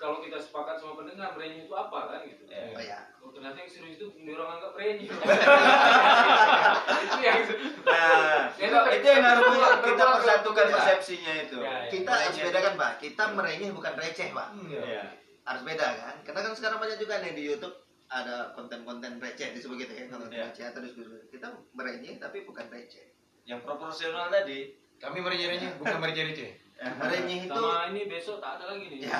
kalau 0.00 0.18
kita 0.24 0.40
sepakat 0.40 0.80
sama 0.80 0.98
pendengar 1.04 1.36
brandnya 1.36 1.68
itu 1.68 1.74
apa 1.76 1.98
kan 2.10 2.20
gitu. 2.26 2.42
Iya. 2.48 2.74
Oh 2.74 2.82
ya. 2.82 3.00
Ternyata 3.42 3.58
yang 3.58 3.72
serius 3.74 3.98
itu 3.98 4.06
orang 4.30 4.50
anggap 4.54 4.70
brandnya. 4.72 5.10
Itu 7.02 7.18
yang 7.18 7.42
Nah, 7.82 8.46
Ya, 8.54 8.66
itu, 8.70 8.78
itu- 8.94 9.08
yang 9.10 9.26
harus 9.26 9.42
kita 9.82 10.04
persatukan 10.14 10.64
itu- 10.64 10.74
persepsinya 10.78 11.32
itu. 11.42 11.58
Ya, 11.58 11.74
ya. 11.82 11.90
Kita 11.90 12.12
harus 12.14 12.38
bedakan, 12.38 12.74
Pak. 12.78 12.92
Kita 13.02 13.22
merenyeh 13.34 13.70
bukan 13.74 13.94
receh, 13.98 14.30
Pak. 14.30 14.48
Iya. 14.70 15.02
Harus 15.42 15.62
beda 15.66 15.86
kan? 15.98 16.14
Karena 16.22 16.40
kan 16.40 16.52
sekarang 16.54 16.78
banyak 16.78 16.94
juga 16.96 17.18
nih 17.18 17.34
di 17.34 17.42
YouTube 17.42 17.74
ada 18.06 18.54
konten-konten 18.54 19.18
receh 19.18 19.50
disebut 19.50 19.74
gitu 19.80 19.92
ya, 19.92 20.06
konten 20.06 20.30
Iya. 20.30 20.46
receh 20.46 20.64
atau 20.64 20.78
diskusi. 20.78 21.10
Kita 21.28 21.50
merenyeh 21.74 22.22
tapi 22.22 22.46
bukan 22.46 22.70
receh. 22.70 23.10
Yang 23.42 23.66
proporsional 23.66 24.30
tadi. 24.30 24.70
Kami 25.02 25.18
merenyeh-renyeh 25.18 25.82
bukan 25.82 25.98
merenyeh-receh. 26.82 26.98
Merenyeh 26.98 27.38
itu 27.46 27.54
Sama 27.54 27.86
ini 27.94 28.00
besok 28.10 28.36
tak 28.42 28.52
ada 28.58 28.64
lagi 28.74 28.84
nih. 28.90 28.98
ya, 29.06 29.14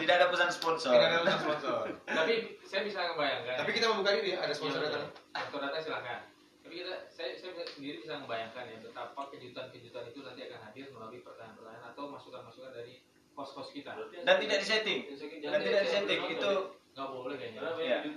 Tidak 0.00 0.14
ada 0.14 0.26
pesan 0.30 0.50
sponsor. 0.54 0.94
Tidak 0.94 1.08
ada 1.26 1.34
sponsor. 1.36 1.78
Tapi 2.06 2.34
saya 2.62 2.82
bisa 2.86 2.98
membayangkan. 3.12 3.54
Tapi 3.60 3.70
kita 3.74 3.86
membuka 3.90 4.10
diri 4.14 4.30
ya, 4.34 4.38
ada 4.46 4.54
sponsor 4.54 4.78
Iya, 4.80 4.86
datang. 4.88 5.04
Sponsor 5.34 5.60
datang 5.66 5.82
silakan. 5.82 6.18
Tapi 6.62 6.74
kita, 6.86 6.94
saya, 7.10 7.34
saya 7.34 7.50
sendiri 7.66 7.98
bisa 7.98 8.14
membayangkan 8.22 8.64
ya 8.70 8.78
betapa 8.78 9.20
kejutan-kejutan 9.34 10.04
itu 10.06 10.18
nanti 10.22 10.40
akan 10.46 10.60
hadir 10.70 10.86
melalui 10.94 11.20
pertanyaan-pertanyaan 11.26 11.84
atau 11.90 12.04
masukan-masukan 12.06 12.70
dari 12.70 13.02
host-host 13.34 13.74
kita. 13.74 13.90
Dan 14.22 14.36
tidak 14.38 14.58
disetting. 14.62 15.10
Dan 15.42 15.58
tidak 15.60 15.82
disetting 15.82 16.22
itu 16.30 16.78
Nggak 16.90 17.06
boleh 17.14 17.38
kayaknya. 17.38 17.60
Karena 17.62 18.10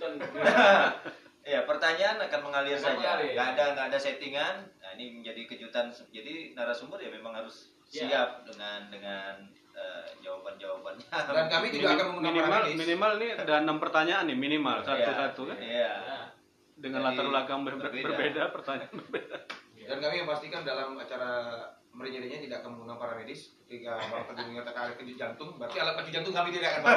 Iya. 1.44 1.60
ya 1.60 1.68
pertanyaan 1.68 2.18
akan 2.22 2.40
mengalir 2.42 2.74
Akan 2.74 2.84
saja. 2.86 2.98
mengalir. 2.98 3.32
Nggak 3.34 3.48
ada 3.54 3.64
nggak 3.74 3.86
ada 3.92 3.98
settingan. 3.98 4.56
Nah, 4.78 4.90
ini 4.94 5.06
menjadi 5.14 5.42
kejutan. 5.46 5.86
Jadi 6.10 6.34
narasumber 6.54 6.98
ya 6.98 7.10
memang 7.10 7.36
harus 7.36 7.76
Iya. 7.88 8.08
siap 8.08 8.30
dengan 8.44 8.80
dengan 8.88 9.34
eh, 9.74 10.06
jawaban-jawabannya. 10.20 11.08
Dan 11.10 11.46
kami 11.48 11.68
tidak 11.70 11.90
akan 11.94 12.06
menggunakan 12.14 12.32
minimal 12.32 12.62
minimal 12.78 13.12
nih 13.18 13.32
ada 13.36 13.54
enam 13.60 13.78
pertanyaan 13.78 14.26
nih 14.26 14.38
minimal 14.38 14.78
satu-satu 14.80 15.42
kan 15.46 15.58
Iya. 15.58 15.94
Nah, 16.00 16.26
dengan 16.74 17.00
Jadi, 17.02 17.08
latar 17.10 17.26
belakang 17.28 17.60
ber- 17.62 17.78
berbeda. 17.78 18.06
berbeda 18.06 18.44
pertanyaan 18.50 18.94
berbeda. 18.94 19.38
Dan 19.84 19.98
kami 20.00 20.16
memastikan 20.22 20.62
dalam 20.64 20.96
acara 20.96 21.32
merenyeh-renyeh 21.90 22.42
tidak 22.42 22.62
akan 22.62 22.70
menggunakan 22.74 22.98
para 22.98 23.14
medis. 23.16 23.54
Ketika 23.64 23.98
Teguh 24.30 24.46
mengatakan 24.48 24.82
ada 24.84 24.94
kejut 24.96 25.14
jantung, 25.16 25.50
berarti 25.58 25.78
alat 25.78 25.94
kejut 26.00 26.14
jantung 26.14 26.34
kami 26.34 26.50
tidak 26.50 26.72
akan. 26.74 26.84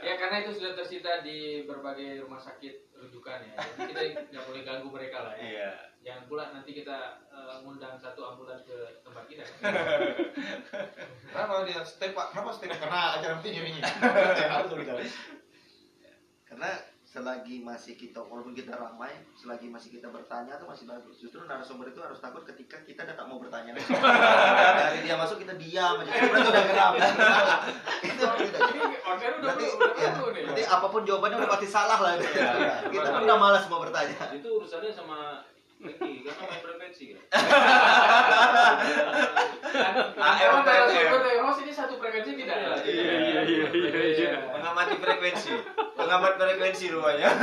Ya 0.00 0.14
karena 0.18 0.36
itu 0.42 0.50
sudah 0.58 0.72
tersita 0.74 1.22
di 1.22 1.62
berbagai 1.68 2.24
rumah 2.24 2.40
sakit 2.40 2.96
rujukan 2.98 3.38
ya. 3.44 3.54
Jadi 3.60 3.84
kita 3.92 4.00
nggak 4.32 4.44
boleh 4.48 4.62
ganggu 4.64 4.88
mereka 4.90 5.18
lah 5.28 5.34
ya. 5.36 5.44
Iya. 5.44 5.70
Jangan 6.04 6.22
pula 6.28 6.44
nanti 6.52 6.70
kita 6.72 6.98
ngundang 7.64 7.96
satu 7.96 8.20
ambulan 8.24 8.60
ke 8.64 8.76
tempat 9.04 9.24
kita. 9.28 9.44
Kenapa 11.32 11.64
dia 11.64 11.80
step 11.84 12.12
pak? 12.12 12.26
Kenapa 12.32 12.50
step? 12.52 12.70
Karena 12.82 13.00
acara. 13.80 14.52
Harus 14.60 14.68
dong 14.72 14.80
kita. 14.84 14.94
karena 16.44 16.70
selagi 17.14 17.62
masih 17.62 17.94
kita 17.94 18.18
walaupun 18.26 18.58
kita 18.58 18.74
ramai, 18.74 19.14
selagi 19.38 19.70
masih 19.70 19.94
kita 19.94 20.10
bertanya 20.10 20.58
itu 20.58 20.66
masih 20.66 20.90
bagus. 20.90 21.14
Justru 21.22 21.46
narasumber 21.46 21.94
itu 21.94 22.02
harus 22.02 22.18
takut 22.18 22.42
ketika 22.42 22.82
kita 22.82 23.06
udah 23.06 23.14
tak 23.14 23.26
mau 23.30 23.38
bertanya. 23.38 23.70
Dari 23.78 24.98
dia 25.06 25.14
masuk 25.14 25.38
kita 25.38 25.54
diam 25.54 26.02
aja. 26.02 26.10
Berarti 26.10 26.48
udah 26.50 26.64
geram. 26.66 26.92
itu 28.10 28.24
Berarti, 29.14 29.66
udah 29.78 29.94
ya, 29.94 30.10
berarti 30.18 30.64
apa 30.66 30.86
pun 30.90 31.06
jawabannya 31.06 31.36
udah 31.38 31.50
pasti 31.54 31.68
salah 31.70 31.98
lah. 32.02 32.18
kita 32.90 33.08
pun 33.14 33.22
udah 33.22 33.38
malas 33.38 33.62
mau 33.70 33.78
bertanya. 33.78 34.34
Itu 34.34 34.58
urusannya 34.58 34.90
sama 34.90 35.46
Ricky 35.78 36.26
karena 36.26 36.42
main 36.50 36.60
frekuensi 36.66 37.04
kan. 37.14 37.22
Kalau 40.18 40.60
narasumber 40.66 41.20
dari 41.22 41.38
host 41.46 41.60
ini 41.62 41.70
satu 41.70 41.94
frekuensi 41.94 42.30
tidak? 42.42 42.58
Iya, 42.82 43.14
iya, 43.22 43.40
iya, 43.70 44.02
iya, 44.02 44.30
Mengamati 44.84 45.00
frekuensi. 45.00 45.50
Pengamat 45.96 46.32
frekuensi 46.36 46.84
rupanya. 46.92 47.28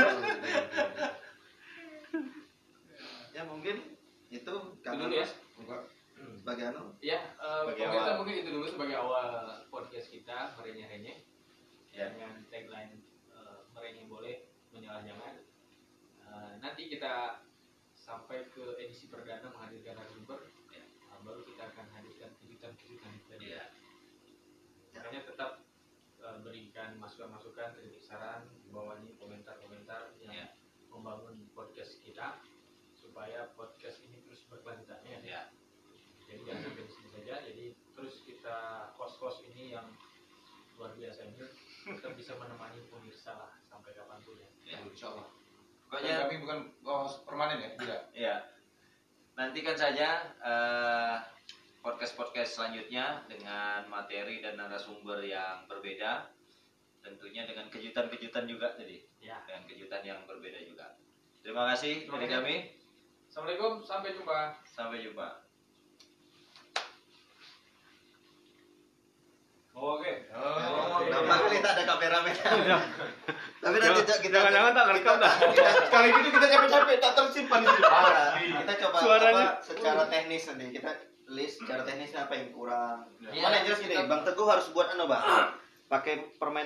Ya 3.31 3.47
mungkin 3.47 3.95
itu 4.27 4.53
karena 4.83 5.07
dulu 5.07 5.15
ya. 5.15 5.27
sebagai 6.35 6.63
anu 6.67 6.83
Ya, 6.99 7.31
eh, 7.33 7.61
Sebagai 7.63 7.83
pemirsa 7.87 8.03
awal. 8.05 8.17
mungkin 8.21 8.35
itu 8.37 8.49
dulu 8.51 8.67
sebagai 8.67 8.95
awal 8.99 9.29
podcast 9.71 10.07
kita 10.11 10.37
merenyeh-renyeh 10.59 11.17
Ya. 11.91 12.11
dengan 12.11 12.43
tagline 12.47 12.99
merenyeh 13.71 14.05
boleh 14.05 14.35
menyalah 14.69 15.01
jangan. 15.01 15.35
Eh, 16.21 16.51
nanti 16.59 16.87
kita 16.87 17.39
sampai 17.95 18.51
ke 18.51 18.75
edisi 18.77 19.07
perdana 19.07 19.47
menghadirkan 19.47 19.95
narasumber, 19.95 20.39
ya, 20.69 20.83
eh, 20.83 21.19
baru 21.23 21.41
kita 21.47 21.71
akan 21.71 21.87
hadirkan 21.89 22.31
kejutan-kejutan 22.37 23.11
tadi. 23.25 23.55
Iya. 23.55 23.63
Makanya 24.91 25.21
tetap 25.25 25.51
eh, 26.19 26.37
berikan 26.43 26.99
masukan-masukan, 27.21 27.77
kritik 27.77 28.01
saran, 28.01 28.41
bawahnya 28.73 29.13
komentar-komentar 29.21 30.09
yang 30.25 30.33
Ya. 30.33 30.47
membangun 30.89 31.45
podcast 31.53 32.01
kita 32.01 32.41
supaya 32.97 33.45
podcast 33.53 34.01
ini 34.09 34.25
terus 34.25 34.49
berkelanjutan 34.49 35.05
ya. 35.05 35.21
Ya. 35.21 35.41
Jadi 36.25 36.41
jangan 36.49 36.61
sampai 36.65 36.83
di 36.89 36.91
sini 36.91 37.09
saja. 37.13 37.35
Jadi 37.45 37.65
terus 37.93 38.25
kita 38.25 38.57
host-host 38.97 39.45
ini 39.53 39.77
yang 39.77 39.85
luar 40.81 40.97
biasa 40.97 41.29
ini 41.29 41.45
tetap 41.93 42.17
bisa 42.17 42.33
menemani 42.41 42.81
pemirsa 42.89 43.37
lah 43.37 43.53
sampai 43.69 43.93
kapan 43.93 44.17
pun 44.25 44.41
ya. 44.41 44.49
Ya. 44.65 44.77
Insya 44.81 45.13
Allah. 45.13 45.29
Pokoknya 45.93 46.25
kami 46.25 46.35
bukan 46.41 46.59
host 46.81 47.21
permanen 47.21 47.61
ya, 47.61 47.69
tidak. 47.77 48.01
Ya. 48.17 48.35
Nantikan 49.37 49.77
saja 49.77 50.25
eh, 50.41 51.15
podcast-podcast 51.85 52.57
selanjutnya 52.57 53.21
dengan 53.29 53.85
materi 53.93 54.41
dan 54.41 54.57
narasumber 54.57 55.21
yang 55.21 55.69
berbeda. 55.69 56.40
Tentunya 57.01 57.43
dengan 57.43 57.65
kejutan-kejutan 57.67 58.45
juga 58.45 58.73
tadi. 58.73 59.01
Ya. 59.17 59.41
Dengan 59.43 59.65
kejutan 59.65 60.01
yang 60.01 60.19
berbeda 60.23 60.61
juga. 60.61 60.93
Terima 61.41 61.65
kasih 61.73 62.05
Terima 62.05 62.15
dari 62.15 62.27
kasih. 62.27 62.37
kami. 62.37 62.55
Assalamualaikum, 63.25 63.71
sampai 63.81 64.09
jumpa. 64.13 64.39
Sampai 64.63 64.99
jumpa. 65.01 65.27
Oke. 69.71 70.13
Oh, 70.29 70.99
Nampak 71.01 71.47
kita 71.49 71.69
ada 71.71 71.83
kameramen. 71.87 72.35
Tapi 73.63 73.75
nanti 73.77 74.03
Jangan- 74.03 74.21
kita 74.21 74.35
jangan-jangan 74.35 74.71
tak 74.75 74.85
ngerekam 74.85 75.15
dah. 75.17 75.33
Kali 75.87 76.07
itu 76.11 76.29
kita 76.29 76.45
capek-capek 76.45 76.95
tak 76.99 77.13
tersimpan 77.15 77.59
di 77.61 77.69
sini. 77.71 77.81
Parah. 77.81 78.29
Kita 78.35 78.73
coba 78.77 78.97
Suaranya. 78.99 79.45
apa 79.47 79.63
secara 79.63 80.03
teknis 80.05 80.43
nanti 80.45 80.65
kita 80.75 80.91
list 81.31 81.55
secara 81.63 81.81
teknisnya 81.81 82.27
apa 82.27 82.33
yang 82.35 82.49
kurang. 82.51 82.97
Ya. 83.23 83.31
Mana 83.39 83.53
yang 83.57 83.65
jelas 83.65 83.79
gini, 83.79 83.95
Bang 83.95 84.21
Teguh 84.21 84.45
harus 84.45 84.67
buat 84.69 84.91
anu, 84.91 85.07
Bang. 85.07 85.23
Pakai 85.87 86.13
permainan 86.35 86.59